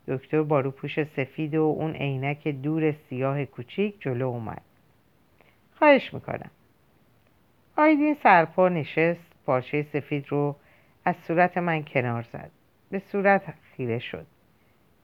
دکتر 0.09 0.43
با 0.43 0.61
روپوش 0.61 1.03
سفید 1.03 1.55
و 1.55 1.63
اون 1.63 1.93
عینک 1.93 2.49
دور 2.49 2.93
سیاه 2.93 3.45
کوچیک 3.45 4.01
جلو 4.01 4.27
اومد. 4.27 4.63
خواهش 5.75 6.15
می‌کنم. 6.15 6.51
آیدین 7.77 8.17
سرپا 8.23 8.69
نشست 8.69 9.33
پارچه 9.47 9.83
سفید 9.83 10.29
رو 10.29 10.57
از 11.05 11.17
صورت 11.17 11.59
من 11.59 11.85
کنار 11.85 12.27
زد. 12.33 12.51
به 12.91 12.99
صورت 12.99 13.55
خیره 13.77 13.99
شد. 13.99 14.27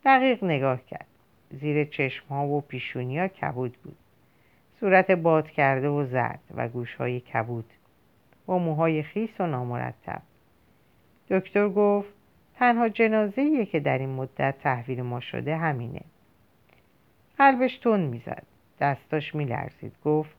دقیق 0.05 0.45
نگاه 0.45 0.85
کرد. 0.87 1.07
زیر 1.51 1.85
چشم 1.85 2.27
ها 2.29 2.47
و 2.47 2.61
پیشونی 2.61 3.19
ها 3.19 3.29
کبود 3.29 3.77
بود. 3.85 3.97
صورت 4.81 5.11
باد 5.11 5.51
کرده 5.51 5.89
و 5.89 6.05
زرد 6.05 6.41
و 6.55 6.69
گوش 6.69 6.95
های 6.95 7.21
کبود. 7.21 7.71
با 8.47 8.59
موهای 8.59 9.03
خیس 9.03 9.41
و 9.41 9.47
نامرتب. 9.47 10.23
دکتر 11.31 11.69
گفت 11.69 12.16
تنها 12.59 12.89
جنازه 12.89 13.67
که 13.67 13.81
در 13.81 13.99
این 13.99 14.09
مدت 14.09 14.55
تحویل 14.59 15.03
ما 15.03 15.21
شده 15.21 15.57
همینه. 15.57 16.01
قلبش 17.39 17.79
تون 17.79 18.01
می‌زد. 18.01 18.43
دستاش 18.81 19.35
میلرزید. 19.35 19.93
گفت 20.05 20.37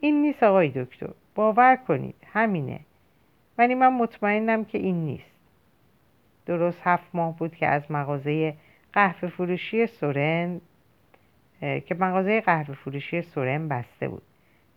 این 0.00 0.22
نیست 0.22 0.42
آقای 0.42 0.68
دکتر. 0.68 1.10
باور 1.34 1.76
کنید. 1.76 2.14
همینه. 2.32 2.80
ولی 3.58 3.74
من 3.74 3.92
مطمئنم 3.92 4.64
که 4.64 4.78
این 4.78 5.04
نیست. 5.04 5.40
درست 6.46 6.80
هفت 6.84 7.14
ماه 7.14 7.36
بود 7.36 7.54
که 7.54 7.66
از 7.66 7.90
مغازه 7.90 8.54
قهوه 8.92 9.28
فروشی 9.28 9.86
سورن 9.86 10.60
که 11.60 11.96
مغازه 11.98 12.40
قهوه 12.40 12.74
فروشی 12.74 13.22
سورن 13.22 13.68
بسته 13.68 14.08
بود 14.08 14.22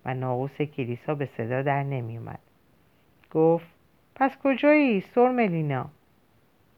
و 0.05 0.13
ناقوس 0.13 0.61
کلیسا 0.61 1.15
به 1.15 1.25
صدا 1.25 1.61
در 1.61 1.83
نمی 1.83 2.17
اومد. 2.17 2.39
گفت 3.31 3.67
پس 4.15 4.37
کجایی 4.43 5.01
سور 5.01 5.31
ملینا 5.31 5.89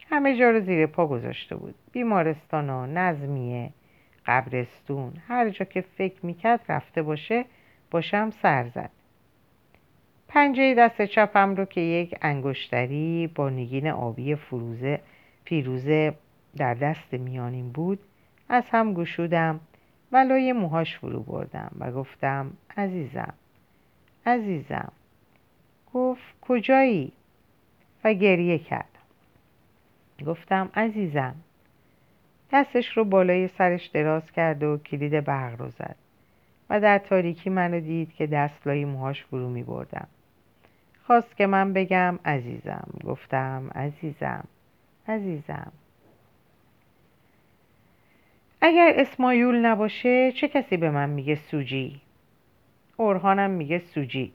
همه 0.10 0.38
جا 0.38 0.52
رو 0.52 0.60
زیر 0.60 0.86
پا 0.86 1.08
گذاشته 1.08 1.56
بود. 1.56 1.76
بیمارستان 1.92 2.70
و 2.70 2.86
نظمیه 2.86 3.70
قبرستون 4.26 5.14
هر 5.28 5.50
جا 5.50 5.66
که 5.66 5.82
فکر 5.82 6.26
می‌کرد 6.26 6.60
رفته 6.70 7.02
باشه 7.02 7.46
باشم 7.92 8.30
سر 8.30 8.68
زد. 8.68 8.92
پنجه 10.28 10.74
دست 10.74 11.02
چپم 11.02 11.56
رو 11.56 11.66
که 11.66 11.82
یک 11.82 12.16
انگشتری 12.22 13.32
با 13.36 13.50
نگین 13.50 13.88
آبی 13.88 14.36
فروزه 14.36 15.00
پیروزه 15.44 16.14
در 16.58 16.74
دست 16.74 17.14
میانیم 17.14 17.70
بود 17.70 18.00
از 18.50 18.64
هم 18.70 18.94
گشودم 18.94 19.60
و 20.12 20.18
لای 20.18 20.54
موهاش 20.54 20.98
فرو 20.98 21.20
بردم 21.24 21.72
و 21.80 21.92
گفتم 21.92 22.52
عزیزم 22.78 23.34
عزیزم. 24.26 24.92
گفت 25.94 26.24
کجایی؟ 26.42 27.12
و 28.04 28.14
گریه 28.14 28.60
کرد. 28.60 28.95
گفتم 30.24 30.70
عزیزم. 30.76 31.36
دستش 32.52 32.98
رو 32.98 33.06
بالای 33.06 33.48
سرش 33.48 33.88
دراز 33.88 34.32
کرد 34.32 34.64
و 34.64 34.78
کلید 34.78 35.26
برق 35.26 35.62
رو 35.62 35.70
زد 35.70 35.96
و 36.70 36.80
در 36.80 36.98
تاریکی 36.98 37.50
منو 37.50 37.80
دید 37.80 38.14
که 38.14 38.28
دست 38.28 38.68
لای 38.68 38.86
موهاش 38.86 39.24
فرو 39.24 39.50
می 39.50 39.64
بردم. 39.64 40.08
خواست 41.04 41.38
که 41.38 41.48
من 41.48 41.74
بگم 41.74 42.20
عزیزم. 42.26 42.88
گفتم 43.04 43.70
عزیزم. 43.76 44.44
عزیزم. 45.08 45.72
اگر 48.62 48.94
اسمایول 48.96 49.66
نباشه 49.66 50.32
چه 50.32 50.48
کسی 50.48 50.78
به 50.78 50.90
من 50.90 51.10
میگه 51.10 51.36
سوجی؟ 51.36 52.02
اورهانم 52.98 53.50
میگه 53.50 53.80
سوجی. 53.80 54.34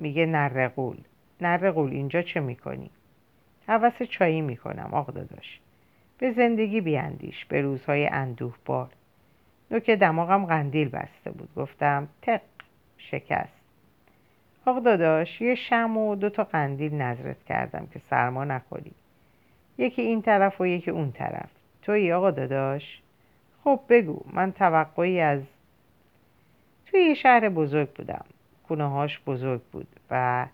میگه 0.00 0.26
نرقول. 0.26 0.96
نرقول 1.40 1.90
اینجا 1.90 2.22
چه 2.22 2.40
می‌کنی؟ 2.40 2.90
حوث 3.70 4.02
چایی 4.02 4.40
می‌کنم 4.40 4.88
آق 4.92 5.06
داداش. 5.06 5.60
به 6.18 6.32
زندگی 6.32 6.80
بیاندیش 6.80 7.44
به 7.44 7.62
روزهای 7.62 8.06
اندوه 8.06 8.54
بار. 8.64 8.88
نوک 9.70 9.90
دماغم 9.90 10.46
قندیل 10.46 10.88
بسته 10.88 11.30
بود. 11.30 11.48
گفتم 11.56 12.08
تق 12.22 12.40
شکست. 12.98 13.60
آق 14.66 14.82
داداش 14.82 15.40
یه 15.40 15.54
شم 15.54 15.96
و 15.96 16.16
دو 16.16 16.30
تا 16.30 16.44
قندیل 16.44 16.94
نظرت 16.94 17.44
کردم 17.44 17.88
که 17.92 18.00
سرما 18.10 18.44
نخوری. 18.44 18.92
یکی 19.78 20.02
این 20.02 20.22
طرف 20.22 20.60
و 20.60 20.66
یکی 20.66 20.90
اون 20.90 21.12
طرف. 21.12 21.50
توی 21.82 22.12
آقا 22.12 22.30
داداش؟ 22.30 23.00
خب 23.64 23.80
بگو 23.88 24.20
من 24.32 24.52
توقعی 24.52 25.20
از 25.20 25.40
توی 26.86 27.00
یه 27.00 27.14
شهر 27.14 27.48
بزرگ 27.48 27.88
بودم. 27.88 28.24
خونه 28.62 28.88
هاش 28.88 29.20
بزرگ 29.26 29.60
بود 29.72 29.88
و 30.10 30.46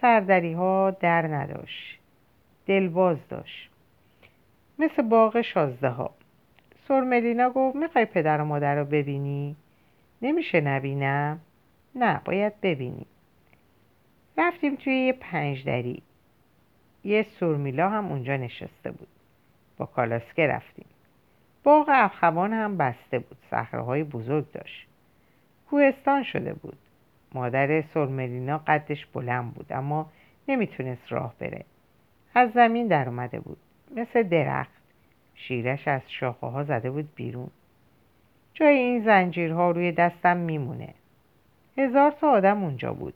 سردری 0.00 0.52
ها 0.52 0.90
در 0.90 1.26
نداشت. 1.26 2.01
دلواز 2.66 3.28
داشت. 3.28 3.70
مثل 4.78 5.02
باغ 5.02 5.40
شازده 5.40 5.88
ها 5.88 6.10
سرملینا 6.88 7.50
گفت 7.50 7.76
می‌خوای 7.76 8.04
پدر 8.04 8.40
و 8.40 8.44
مادر 8.44 8.74
رو 8.74 8.84
ببینی؟ 8.84 9.56
نمیشه 10.22 10.60
نبینم؟ 10.60 11.40
نه 11.94 12.20
باید 12.24 12.60
ببینی. 12.60 13.06
رفتیم 14.38 14.76
توی 14.76 14.94
یه 14.94 15.12
پنج 15.12 15.64
دری. 15.64 16.02
یه 17.04 17.26
سرمیلا 17.40 17.88
هم 17.88 18.12
اونجا 18.12 18.36
نشسته 18.36 18.90
بود. 18.90 19.08
با 19.76 19.86
کالاسکه 19.86 20.46
رفتیم. 20.46 20.86
باغ 21.64 21.86
افخوان 21.92 22.52
هم 22.52 22.76
بسته 22.76 23.18
بود. 23.18 23.38
صخره 23.50 24.04
بزرگ 24.04 24.52
داشت. 24.52 24.86
کوهستان 25.70 26.22
شده 26.22 26.52
بود. 26.52 26.78
مادر 27.34 27.82
سرملینا 27.94 28.58
قدش 28.58 29.06
بلند 29.06 29.54
بود 29.54 29.72
اما 29.72 30.10
نمی‌تونست 30.48 31.12
راه 31.12 31.34
بره. 31.38 31.64
از 32.34 32.50
زمین 32.52 32.86
در 32.86 33.08
اومده 33.08 33.40
بود. 33.40 33.58
مثل 33.96 34.22
درخت. 34.22 34.82
شیرش 35.34 35.88
از 35.88 36.02
شاخه 36.06 36.46
ها 36.46 36.64
زده 36.64 36.90
بود 36.90 37.14
بیرون. 37.14 37.50
جای 38.54 38.76
این 38.76 39.04
زنجیرها 39.04 39.70
روی 39.70 39.92
دستم 39.92 40.36
میمونه. 40.36 40.94
هزار 41.78 42.10
تا 42.10 42.30
آدم 42.30 42.64
اونجا 42.64 42.92
بود. 42.92 43.14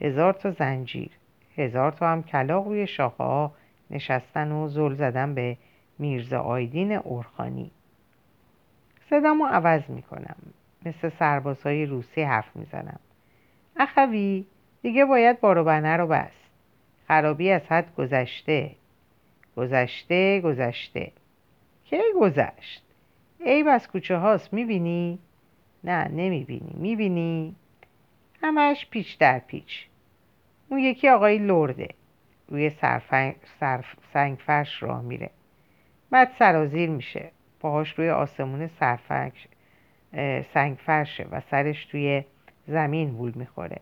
هزار 0.00 0.32
تا 0.32 0.50
زنجیر. 0.50 1.10
هزار 1.56 1.92
تا 1.92 2.08
هم 2.08 2.22
کلاق 2.22 2.66
روی 2.66 2.86
شاخه 2.86 3.24
ها 3.24 3.52
نشستن 3.90 4.52
و 4.52 4.68
زل 4.68 4.94
زدن 4.94 5.34
به 5.34 5.56
میرزا 5.98 6.40
آیدین 6.40 6.92
اورخانی. 6.92 7.70
صدامو 9.10 9.46
عوض 9.46 9.82
می‌کنم. 9.88 10.36
مثل 10.86 11.08
سربازهای 11.08 11.86
روسی 11.86 12.22
حرف 12.22 12.56
می‌زنم. 12.56 13.00
اخوی 13.76 14.46
دیگه 14.82 15.04
باید 15.04 15.40
بارو 15.40 15.64
بنه 15.64 15.96
رو 15.96 16.06
بست 16.06 16.41
خرابی 17.12 17.50
از 17.50 17.62
حد 17.68 17.94
گذشته. 17.94 18.70
گذشته 19.56 20.40
گذشته. 20.40 21.12
کی 21.84 21.96
گذشت؟ 22.20 22.82
ای 23.40 23.62
از 23.62 23.88
کوچه 23.88 24.16
هاست 24.16 24.52
می‌بینی؟ 24.52 25.18
نه 25.84 26.08
نمی‌بینی. 26.08 26.72
می‌بینی؟ 26.74 27.56
همش 28.42 28.86
پیچ 28.90 29.18
در 29.18 29.38
پیچ. 29.38 29.86
اون 30.68 30.80
یکی 30.80 31.08
آقای 31.08 31.38
لرده. 31.38 31.88
روی 32.48 32.70
سرفنگ 32.70 33.34
سرف 33.60 33.96
سنگ 34.12 34.38
فرش 34.38 34.82
راه 34.82 35.02
میره. 35.02 35.30
بعد 36.10 36.30
سرازیر 36.38 36.90
میشه. 36.90 37.30
پاهاش 37.60 37.98
روی 37.98 38.10
آسمون 38.10 38.66
سرفنگ 38.66 39.32
سنگ 40.54 40.76
فرشه 40.76 41.26
و 41.30 41.40
سرش 41.40 41.84
توی 41.84 42.24
زمین 42.66 43.12
بول 43.12 43.32
می‌خوره. 43.34 43.80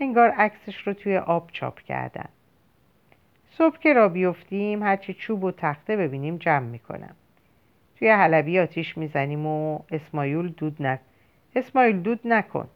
انگار 0.00 0.30
عکسش 0.30 0.86
رو 0.86 0.92
توی 0.92 1.16
آب 1.16 1.50
چاپ 1.52 1.80
کردن. 1.80 2.28
صبح 3.50 3.78
که 3.78 3.92
را 3.92 4.08
بیفتیم 4.08 4.82
هرچی 4.82 5.14
چوب 5.14 5.44
و 5.44 5.50
تخته 5.50 5.96
ببینیم 5.96 6.36
جمع 6.36 6.66
می‌کنم. 6.66 7.14
توی 7.98 8.08
حلبی 8.08 8.58
آتیش 8.58 8.98
می‌زنیم 8.98 9.46
و 9.46 9.78
اسماعیل 9.90 10.48
دود 10.48 10.82
نک 10.82 11.00
اسماعیل 11.56 12.00
دود 12.00 12.20
نکن. 12.24 12.68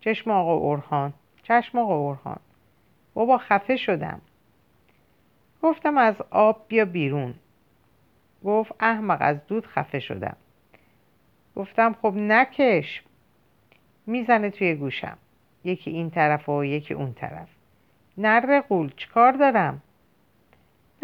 چشم 0.00 0.30
آقا 0.30 0.54
اورهان 0.54 1.12
چشم 1.42 1.78
آقا 1.78 1.96
اورهان 1.96 2.38
بابا 3.14 3.38
خفه 3.38 3.76
شدم. 3.76 4.20
گفتم 5.62 5.98
از 5.98 6.14
آب 6.30 6.64
بیا 6.68 6.84
بیرون. 6.84 7.34
گفت 8.44 8.72
احمق 8.80 9.18
از 9.20 9.46
دود 9.46 9.66
خفه 9.66 10.00
شدم. 10.00 10.36
گفتم 11.56 11.96
خب 12.02 12.14
نکش. 12.16 13.02
می‌زنه 14.06 14.50
توی 14.50 14.74
گوشم. 14.74 15.18
یکی 15.64 15.90
این 15.90 16.10
طرف 16.10 16.48
و 16.48 16.64
یکی 16.64 16.94
اون 16.94 17.12
طرف. 17.12 17.48
نره 18.18 18.60
قول 18.60 18.92
چیکار 18.96 19.32
دارم؟ 19.32 19.82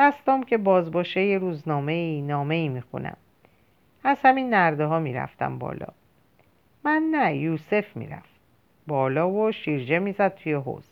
دستم 0.03 0.43
که 0.43 0.57
باز 0.57 0.91
باشه 0.91 1.23
یه 1.23 1.39
روزنامه 1.39 1.93
ای 1.93 2.23
نامه 2.23 2.55
ای 2.55 2.69
می‌خونم. 2.69 3.17
از 4.05 4.19
همین 4.25 4.55
نرده 4.55 4.85
ها 4.85 4.99
می‌رفتم 4.99 5.59
بالا. 5.59 5.87
من 6.85 7.03
نه 7.13 7.37
یوسف 7.37 7.97
می‌رفت. 7.97 8.31
بالا 8.87 9.31
و 9.31 9.53
شیرجه 9.53 9.99
می‌زد 9.99 10.35
توی 10.35 10.53
حوز 10.53 10.85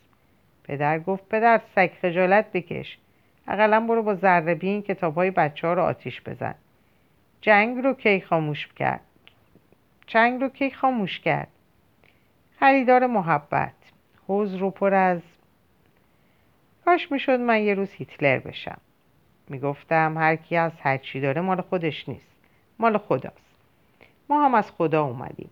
پدر 0.65 0.99
گفت 0.99 1.29
پدر 1.29 1.61
سگ 1.75 1.91
خجالت 2.03 2.53
بکش. 2.53 2.99
اقلا 3.49 3.81
برو 3.81 4.03
با 4.03 4.15
ذره 4.15 4.55
بین 4.55 4.83
کتاب 4.83 5.15
های 5.15 5.31
بچه 5.31 5.67
ها 5.67 5.75
رو 5.75 5.83
آتیش 5.83 6.23
بزن. 6.27 6.55
جنگ 7.41 7.85
رو 7.85 7.95
کی 7.95 8.21
خاموش 8.21 8.67
کرد؟ 8.67 9.01
جنگ 10.07 10.41
رو 10.41 10.49
کی 10.49 10.71
خاموش 10.71 11.21
کرد؟ 11.21 11.49
خریدار 12.59 13.07
محبت. 13.07 13.75
حوز 14.29 14.55
رو 14.55 14.71
پر 14.71 14.95
از 14.95 15.21
کاش 16.85 17.13
می‌شد 17.13 17.41
من 17.41 17.63
یه 17.63 17.75
روز 17.75 17.93
هیتلر 17.93 18.39
بشم. 18.39 18.81
می‌گفتم 19.51 20.19
هر 20.19 20.37
کی 20.37 20.57
از 20.57 20.73
هر 20.81 20.97
چی 20.97 21.21
داره 21.21 21.41
مال 21.41 21.61
خودش 21.61 22.09
نیست 22.09 22.37
مال 22.79 22.99
خداست. 22.99 23.57
ما 24.29 24.45
هم 24.45 24.55
از 24.55 24.71
خدا 24.71 25.05
اومدیم. 25.05 25.51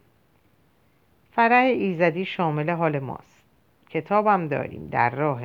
فرح 1.32 1.64
ایزدی 1.64 2.24
شامل 2.24 2.70
حال 2.70 2.98
ماست. 2.98 3.42
کتابم 3.90 4.48
داریم 4.48 4.88
در 4.88 5.10
راه 5.10 5.42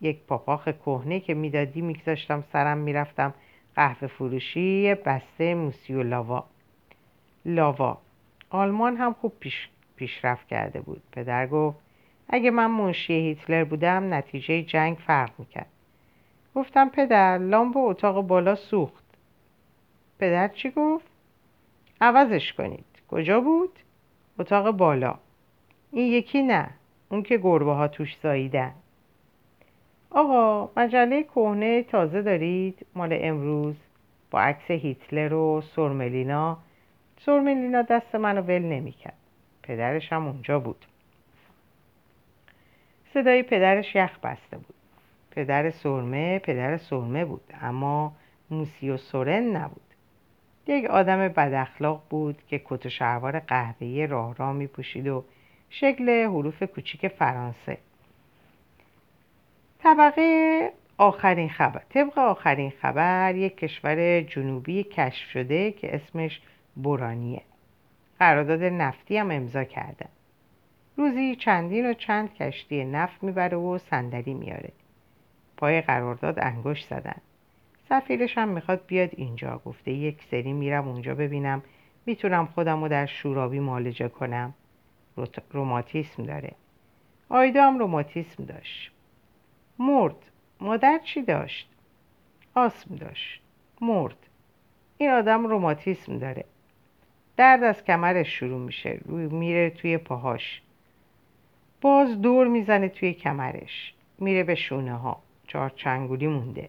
یک 0.00 0.18
پاپاخ 0.18 0.68
کهنه 0.68 1.20
که 1.20 1.34
می‌دادی 1.34 1.80
میگذاشتم 1.80 2.44
سرم 2.52 2.78
می‌رفتم 2.78 3.34
قهوه 3.76 4.06
فروشی 4.06 4.94
بسته 4.94 5.54
موسیو 5.54 6.02
لاوا. 6.02 6.44
لاوا. 7.44 7.98
آلمان 8.50 8.96
هم 8.96 9.12
خوب 9.12 9.32
پیش 9.40 9.68
پیشرفت 9.96 10.48
کرده 10.48 10.80
بود. 10.80 11.02
پدر 11.12 11.46
گفت 11.46 11.78
اگه 12.28 12.50
من 12.50 12.66
منشی 12.66 13.12
هیتلر 13.12 13.64
بودم 13.64 14.14
نتیجه 14.14 14.62
جنگ 14.62 14.96
فرق 14.96 15.30
می‌کرد. 15.38 15.66
گفتم 16.54 16.88
پدر 16.88 17.38
لامپ 17.38 17.76
اتاق 17.76 18.26
بالا 18.26 18.54
سوخت. 18.54 19.04
پدر 20.18 20.48
چی 20.48 20.70
گفت؟ 20.70 21.06
عوضش 22.00 22.52
کنید. 22.52 22.84
کجا 23.10 23.40
بود؟ 23.40 23.78
اتاق 24.38 24.70
بالا. 24.70 25.18
این 25.90 26.12
یکی 26.12 26.42
نه 26.42 26.70
اون 27.08 27.22
که 27.22 27.38
گربه 27.38 27.72
ها 27.72 27.88
توش 27.88 28.16
زاییدن. 28.22 28.72
آقا 30.10 30.70
مجله 30.76 31.22
کهنه 31.22 31.82
تازه 31.82 32.22
دارید؟ 32.22 32.86
مال 32.94 33.18
امروز. 33.20 33.76
با 34.30 34.40
عکس 34.40 34.70
هیتلر 34.70 35.34
و 35.34 35.60
سرملینا 35.60 36.58
سرملینا 37.20 37.82
دست 37.82 38.14
منو 38.14 38.40
ول 38.42 38.62
نمی‌کرد. 38.62 39.18
پدرش 39.62 40.12
هم 40.12 40.26
اونجا 40.26 40.60
بود. 40.60 40.86
صدای 43.14 43.42
پدرش 43.42 43.94
یخ 43.94 44.18
بسته 44.18 44.56
بود. 44.56 44.79
پدر 45.30 45.70
سرمه 45.70 46.38
پدر 46.38 46.76
سرمه 46.76 47.24
بود 47.24 47.52
اما 47.60 48.12
موسی 48.50 48.90
و 48.90 48.96
سورن 48.96 49.42
نبود. 49.42 49.80
یک 50.66 50.84
آدم 50.84 51.28
بد 51.28 51.52
اخلاق 51.54 52.02
بود 52.10 52.42
که 52.48 52.62
کت 52.64 52.86
و 52.86 52.88
شلوار 52.88 53.40
قهوه‌ای 53.40 54.06
راه 54.06 54.34
راه 54.36 54.52
می 54.52 54.66
پوشید 54.66 55.08
و 55.08 55.24
شکل 55.70 56.24
حروف 56.24 56.62
کوچیک 56.62 57.08
فرانسه. 57.08 57.78
طبقه 59.82 60.72
آخرین 60.98 61.48
خبر 61.48 61.82
طبق 61.88 62.18
آخرین 62.18 62.72
خبر 62.82 63.34
یک 63.34 63.56
کشور 63.56 64.20
جنوبی 64.20 64.84
کشف 64.84 65.30
شده 65.30 65.72
که 65.72 65.94
اسمش 65.94 66.40
برانیه 66.76 67.42
قرارداد 68.18 68.62
نفتی 68.62 69.16
هم 69.16 69.30
امضا 69.30 69.64
کرده. 69.64 70.06
روزی 70.96 71.36
چندین 71.36 71.90
و 71.90 71.94
چند 71.94 72.34
کشتی 72.34 72.84
نفت 72.84 73.22
می‌بره 73.22 73.56
و 73.56 73.78
صندلی 73.78 74.34
میاره 74.34 74.72
پای 75.60 75.80
قرارداد 75.80 76.38
انگشت 76.38 76.88
زدن. 76.88 77.20
سفیرش 77.88 78.38
هم 78.38 78.48
می‌خواد 78.48 78.80
بیاد 78.86 79.10
اینجا. 79.12 79.60
گفته 79.64 79.90
یک 79.90 80.22
سری 80.30 80.52
میرم 80.52 80.88
اونجا 80.88 81.14
ببینم. 81.14 81.62
می‌تونم 82.06 82.46
خودم 82.46 82.82
رو 82.82 82.88
در 82.88 83.06
شورابی 83.06 83.60
مالجه 83.60 84.08
کنم. 84.08 84.54
روماتیسم 85.50 86.22
داره. 86.22 86.52
آیدا 87.28 87.62
هم 87.66 87.78
روماتیسم 87.78 88.44
داشت. 88.44 88.92
مرد. 89.78 90.16
مادر 90.60 91.00
چی 91.04 91.22
داشت؟ 91.22 91.68
آسم 92.54 92.94
داشت. 92.94 93.40
مرد. 93.80 94.16
این 94.98 95.10
آدم 95.10 95.46
روماتیسم 95.46 96.18
داره. 96.18 96.44
درد 97.36 97.62
از 97.62 97.84
کمرش 97.84 98.28
شروع 98.28 98.60
میشه. 98.60 99.00
میره 99.06 99.70
توی 99.70 99.98
پاهاش. 99.98 100.62
باز 101.80 102.22
دور 102.22 102.46
می‌زنه 102.46 102.88
توی 102.88 103.12
کمرش. 103.12 103.94
میره 104.18 104.42
به 104.42 104.54
شونه 104.54 104.94
ها 104.94 105.22
چهار 105.50 105.70
چنگولی 105.70 106.26
مونده. 106.26 106.68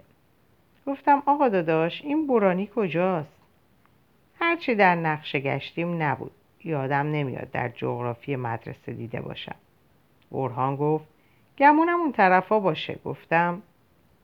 گفتم 0.87 1.23
آقا 1.25 1.49
داداش 1.49 2.01
این 2.01 2.27
برانی 2.27 2.69
کجاست؟ 2.75 3.37
هرچی 4.39 4.75
در 4.75 4.95
نقشه 4.95 5.39
گشتیم 5.39 6.03
نبود. 6.03 6.31
یادم 6.63 7.11
نمیاد 7.11 7.51
در 7.51 7.69
جغرافی 7.69 8.35
مدرسه 8.35 8.93
دیده 8.93 9.21
باشم. 9.21 9.55
برهان 10.31 10.75
گفت 10.75 11.05
گمونم 11.57 11.99
اون 11.99 12.11
طرفا 12.11 12.59
باشه. 12.59 12.99
گفتم 13.05 13.61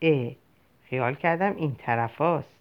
اه 0.02 0.32
خیال 0.84 1.16
کردم 1.16 1.56
این 1.56 1.76
طرفاست. 1.76 2.56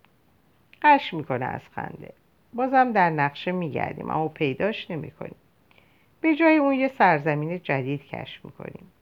قش 0.82 1.14
می‌کنه 1.14 1.44
از 1.44 1.62
خنده. 1.74 2.12
بازم 2.54 2.92
در 2.92 3.10
نقشه 3.10 3.52
میگردیم 3.52 4.10
اما 4.10 4.28
پیداش 4.28 4.90
نمی‌کنیم. 4.90 5.36
به 6.20 6.34
جای 6.34 6.56
اون 6.56 6.74
یه 6.74 6.88
سرزمین 6.88 7.60
جدید 7.62 8.04
کشف 8.04 8.44
می‌کنیم. 8.44 8.92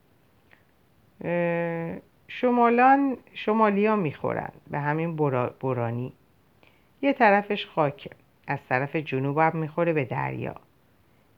شمالان 2.28 3.16
شمالیا 3.34 3.96
می‌خورن 3.96 4.52
به 4.70 4.78
همین 4.78 5.16
برانی 5.60 6.12
یه 7.02 7.12
طرفش 7.12 7.66
خاکه 7.66 8.10
از 8.46 8.58
طرف 8.68 8.96
جنوب 8.96 9.38
هم 9.38 9.56
می‌خوره 9.56 9.92
به 9.92 10.04
دریا. 10.04 10.54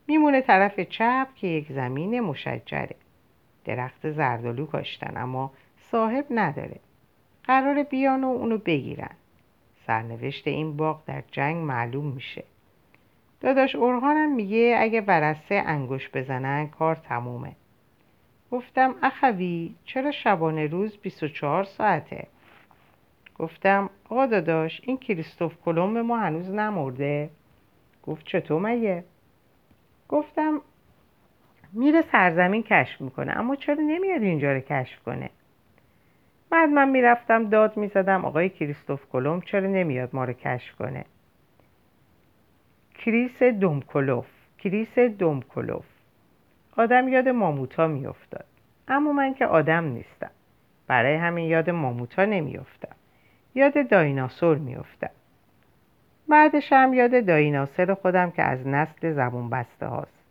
میمونه 0.07 0.41
طرف 0.41 0.79
چپ 0.79 1.27
که 1.35 1.47
یک 1.47 1.71
زمین 1.71 2.19
مشجره. 2.19 2.95
درخت 3.65 4.11
زردالو 4.11 4.65
کاشتن 4.65 5.17
اما 5.17 5.51
صاحب 5.77 6.25
نداره. 6.31 6.79
قرار 7.43 7.83
بیان 7.83 8.23
و 8.23 8.27
اونو 8.27 8.57
بگیرن. 8.57 9.15
سرنوشت 9.87 10.47
این 10.47 10.77
باغ 10.77 11.01
در 11.05 11.23
جنگ 11.31 11.55
معلوم 11.55 12.05
میشه. 12.05 12.43
داداش 13.41 13.75
اورهانم 13.75 14.35
میگه 14.35 14.75
اگه 14.79 15.01
ورسه 15.01 15.63
انگوش 15.65 16.09
بزنن 16.13 16.67
کار 16.67 16.95
تمومه. 16.95 17.55
گفتم 18.51 18.95
اخوی 19.03 19.75
چرا 19.85 20.11
شبانه 20.11 20.67
روز 20.67 20.97
24 20.97 21.63
ساعته؟ 21.63 22.27
گفتم 23.39 23.89
آقا 24.09 24.25
داداش 24.25 24.81
این 24.83 24.97
کریستوف 24.97 25.55
کلمب 25.65 25.97
ما 25.97 26.17
هنوز 26.17 26.49
نمرده. 26.49 27.29
گفت 28.03 28.25
چطور 28.25 28.61
مگه؟ 28.61 29.03
گفتم 30.09 30.61
میره 31.73 32.01
سرزمین 32.01 32.63
کشف 32.63 33.01
می‌کنه 33.01 33.37
اما 33.37 33.55
چرا 33.55 33.83
نمیاد 33.83 34.21
اینجا 34.21 34.53
رو 34.53 34.59
کشف 34.59 34.99
کنه؟ 35.03 35.29
بعد 36.49 36.69
من 36.69 36.89
می‌رفتم 36.89 37.49
داد 37.49 37.77
می‌زدم 37.77 38.25
آقای 38.25 38.49
کریستوف 38.49 39.09
کلمب 39.11 39.43
چرا 39.43 39.67
نمیاد 39.67 40.09
ما 40.13 40.25
رو 40.25 40.33
کشف 40.33 40.75
کنه؟ 40.75 41.05
کریس 42.95 43.43
دومکلوف 43.43 44.27
کریس 44.57 44.99
دومکلوف. 44.99 45.85
آدم 46.77 47.07
یاد 47.07 47.27
ماموتا 47.27 47.87
میافتاد. 47.87 48.45
اما 48.87 49.11
من 49.11 49.33
که 49.33 49.45
آدم 49.45 49.83
نیستم. 49.83 50.31
برای 50.87 51.15
همین 51.15 51.45
یاد 51.45 51.69
ماموتا 51.69 52.25
نمیافتم. 52.25 52.95
یاد 53.55 53.89
دایناسور 53.89 54.57
میافتم. 54.57 55.09
بعدش 56.27 56.73
هم 56.73 56.93
یاد 56.93 57.25
دایناسر 57.25 57.93
خودم 57.93 58.31
که 58.31 58.43
از 58.43 58.67
نسل 58.67 59.13
زبون 59.13 59.49
بسته 59.49 59.85
هاست. 59.85 60.23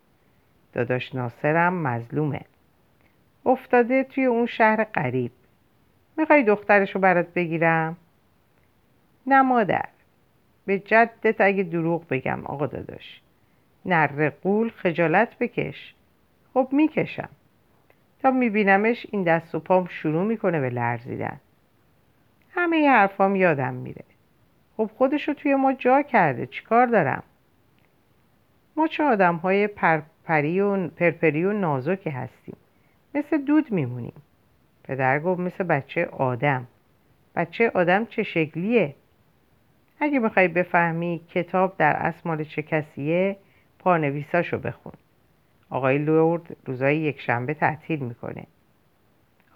داداش 0.72 1.14
ناصرم 1.14 1.82
مظلومه. 1.82 2.40
افتاده 3.46 4.04
توی 4.04 4.24
اون 4.24 4.46
شهر 4.46 4.85
قریب 4.85 5.32
می‌خوای 6.16 6.42
دخترشو 6.42 6.98
برات 6.98 7.35
بگیرم؟ 7.35 7.96
نه 9.26 9.42
مادر. 9.42 9.88
به 10.66 10.78
جدت 10.78 11.40
اگه 11.40 11.62
دروغ 11.62 12.09
بگم 12.09 12.44
آقا 12.44 12.66
داداش. 12.66 13.20
نره 13.85 14.30
قول 14.30 14.70
خجالت 14.70 15.38
بکش. 15.38 15.95
خب 16.57 16.69
می‌کشم. 16.73 17.29
تا 18.23 18.31
میبینمش 18.31 19.07
این 19.11 19.23
دست 19.23 19.55
و 19.55 19.61
پام 19.61 19.87
شروع 19.87 20.25
می‌کنه 20.25 20.61
به 20.61 20.71
لرزیدن. 20.71 21.40
همه 22.55 22.79
ی 22.79 22.87
حرفام 22.87 23.37
یادم 23.37 23.75
میره. 23.75 24.05
خب 24.77 24.90
خودشو 24.99 25.35
توی 25.35 25.55
ما 25.55 25.73
جا 25.73 26.03
کرده. 26.03 26.47
چیکار 26.47 26.87
دارم؟ 26.87 27.23
ما 28.77 28.87
چه 28.87 29.05
آدم 29.05 29.37
های 29.37 29.66
پرپری 29.66 30.61
و 30.61 30.88
پرپری 30.88 31.45
و 31.45 31.53
نازکی 31.53 32.11
هستیم. 32.11 32.57
مثل 33.14 33.38
دود 33.38 33.73
میمونیم. 33.73 34.23
پدر 34.85 35.21
گفت 35.21 35.40
مثل 35.40 35.64
بچه 35.64 36.05
آدم. 36.07 36.66
بچه 37.35 37.71
آدم 37.75 38.07
چه 38.07 38.23
شکلیه؟ 38.23 38.95
اگه 40.01 40.19
می‌خوای 40.19 40.49
بفهمی 40.49 41.21
کتاب 41.31 41.77
در 41.79 41.92
اصل 41.92 42.45
چه 42.45 42.62
کسیه 42.62 43.37
پانویساشو 43.79 44.59
بخون. 44.59 44.92
آقای 45.70 45.98
لورد 45.98 46.57
روزای 46.66 46.96
یک 46.96 47.20
شنبه 47.20 47.55
تعطیل 47.55 48.00
می‌کنه. 48.00 48.46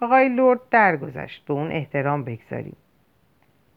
آقای 0.01 0.29
لورد 0.29 0.59
درگذشت 0.71 1.45
به 1.45 1.53
اون 1.53 1.71
احترام 1.71 2.23
بگذاریم. 2.23 2.75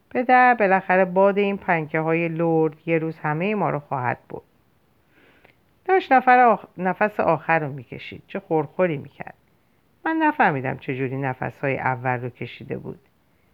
پدر 0.09 0.53
بالاخره 0.53 1.05
باد 1.05 1.37
این 1.37 1.57
پنکه 1.57 1.99
های 1.99 2.27
لورد 2.27 2.75
یه 2.85 2.97
روز 2.97 3.19
همه 3.19 3.55
ما 3.55 3.69
رو 3.69 3.79
خواهد 3.79 4.17
بود 4.29 4.43
داشت 5.85 6.11
نفر 6.11 6.39
آخ... 6.39 6.65
نفس 6.77 7.19
آخر 7.19 7.59
رو 7.59 7.71
می‌کشید. 7.73 8.23
چه 8.27 8.39
خورخوری 8.39 8.97
می‌کرد. 8.97 9.33
من 10.05 10.15
نفهمیدم 10.15 10.77
چجوری 10.77 11.17
نفس 11.17 11.59
های 11.59 11.77
اول 11.77 12.21
رو 12.21 12.29
کشیده 12.29 12.77
بود. 12.77 12.99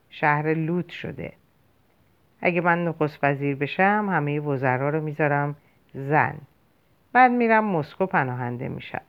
شهر 0.09 0.53
لوت 0.53 0.89
شده. 0.89 1.33
اگه 2.41 2.61
من 2.61 2.85
نخست 2.85 3.19
وزیر 3.23 3.55
بشم 3.55 4.07
همه 4.11 4.39
وزرا 4.39 4.89
رو 4.89 5.01
می‌ذارم 5.01 5.55
زن. 5.93 6.35
بعد 7.13 7.31
میرم 7.31 7.65
مسکو 7.65 8.05
پناهنده 8.05 8.67
میشم. 8.67 9.01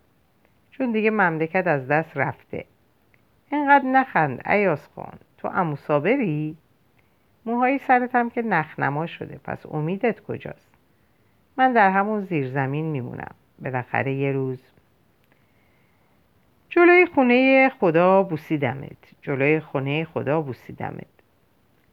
چون 0.71 0.93
دیگه 0.93 1.11
مملکت 1.11 1.67
از 1.67 1.89
دست 1.89 2.17
رفته. 2.17 2.65
اینقدر 3.53 3.85
نخند 3.85 4.49
ایاس 4.49 4.89
خان 4.95 5.19
تو 5.39 5.49
امو 5.49 5.77
صابری 5.77 6.57
موهای 7.47 7.79
سرت 7.79 8.15
هم 8.15 8.31
که 8.31 8.43
نخنما 8.43 9.07
شده. 9.07 9.41
پس 9.45 9.67
امیدت 9.67 10.21
کجاست؟ 10.21 10.75
من 11.57 11.73
در 11.73 11.91
همون 11.91 12.21
زیرزمین 12.21 12.87
میمونم. 12.87 13.35
بالاخره 13.59 14.15
یه 14.15 14.33
روز 14.33 14.63
جلوی 16.69 17.07
خونه 17.07 17.69
خدا 17.69 18.23
بوسیدمت. 18.23 19.15
جلوی 19.23 19.61
خونه 19.61 20.05
خدا 20.05 20.41
بوسیدمت. 20.41 21.07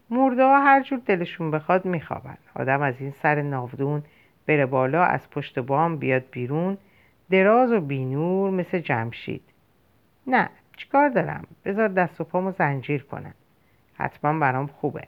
مرده 0.09 0.43
ها 0.43 0.59
هر 0.59 0.83
جور 0.83 0.99
دلشون 1.05 1.51
بخواد 1.51 1.85
میخوابن. 1.85 2.37
آدم 2.55 2.81
از 2.81 3.01
این 3.01 3.11
سر 3.11 3.41
ناودون 3.41 4.03
بره 4.49 4.65
بالا 4.65 5.03
از 5.03 5.29
پشت 5.29 5.59
بام 5.59 5.97
بیاد 5.97 6.23
بیرون. 6.31 6.77
دراز 7.29 7.71
و 7.71 7.81
بینور 7.81 8.51
مثل 8.51 8.79
جمشید. 8.79 9.43
نه 10.27 10.49
چیکار 10.77 11.09
دارم؟ 11.09 11.47
بذار 11.65 11.87
دست 11.87 12.21
و 12.21 12.23
پامو 12.23 12.51
زنجیر 12.51 13.03
کنم. 13.03 13.33
حتما 13.93 14.39
برام 14.39 14.67
خوبه. 14.67 15.07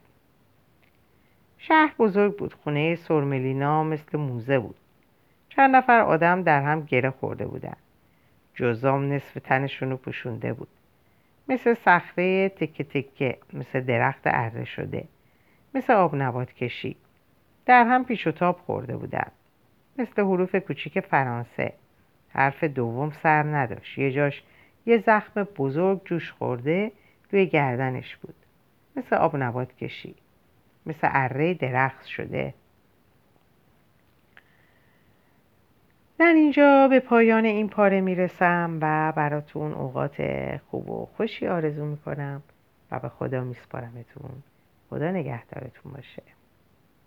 شهر 1.58 1.94
بزرگ 2.00 2.38
بود. 2.38 2.54
خونه 2.54 2.96
سرملینا 2.96 3.84
مثل 3.84 4.18
موزه 4.18 4.60
بود. 4.60 4.76
چند 5.50 5.76
نفر 5.76 6.00
آدم 6.00 6.44
در 6.44 6.62
هم 6.62 6.82
گره 6.82 7.10
خورده 7.10 7.46
بودن. 7.46 7.78
جزام 8.56 9.14
نصف 9.14 9.38
تنشون 9.44 9.90
رو 9.90 9.98
پوشونده 9.98 10.54
بود. 10.54 10.70
مثل 11.48 11.74
صخره 11.74 12.50
تکه 12.50 12.84
تکه 12.84 13.38
مثل 13.54 13.82
درخت 13.82 14.22
اره 14.26 14.66
شده. 14.66 15.04
مثل 15.74 15.94
آب 15.94 16.16
نبات 16.16 16.54
کشی. 16.54 16.96
در 17.66 17.84
هم 17.84 18.06
پیش 18.06 18.28
و 18.28 18.32
تاب 18.32 18.58
خورده 18.58 18.98
بودن 18.98 19.32
مثل 19.98 20.22
حروف 20.22 20.56
کوچیک 20.56 21.00
فرانسه. 21.00 21.74
حرف 22.30 22.64
دوم 22.64 23.12
سر 23.12 23.44
نداشت. 23.44 23.98
یه 23.98 24.12
جاش 24.12 24.44
یه 24.86 24.98
زخم 24.98 25.44
بزرگ 25.44 26.02
جوش 26.06 26.32
خورده 26.32 26.92
روی 27.32 27.46
گردنش 27.46 28.16
بود. 28.16 28.36
مثل 28.96 29.16
آب 29.16 29.36
نبات 29.36 29.78
کشی. 29.78 30.16
مثل 30.86 31.10
اره 31.12 31.54
درخت 31.54 32.06
شده. 32.06 32.54
در 36.20 36.34
اینجا 36.34 36.88
به 36.88 37.00
پایان 37.00 37.46
این 37.46 37.70
پاره 37.70 38.02
می‌رسم 38.02 38.78
و 38.82 39.14
براتون 39.16 39.74
اوقات 39.74 40.16
خوب 40.72 40.90
و 40.90 41.06
خوشی 41.18 41.48
آرزو 41.48 41.86
می‌کنم 41.86 42.44
و 42.92 43.00
به 43.00 43.10
خدا 43.10 43.44
میسپارمتون. 43.44 44.44
خدا 44.90 45.12
نگهدارتون 45.12 45.94
باشه. 45.94 46.24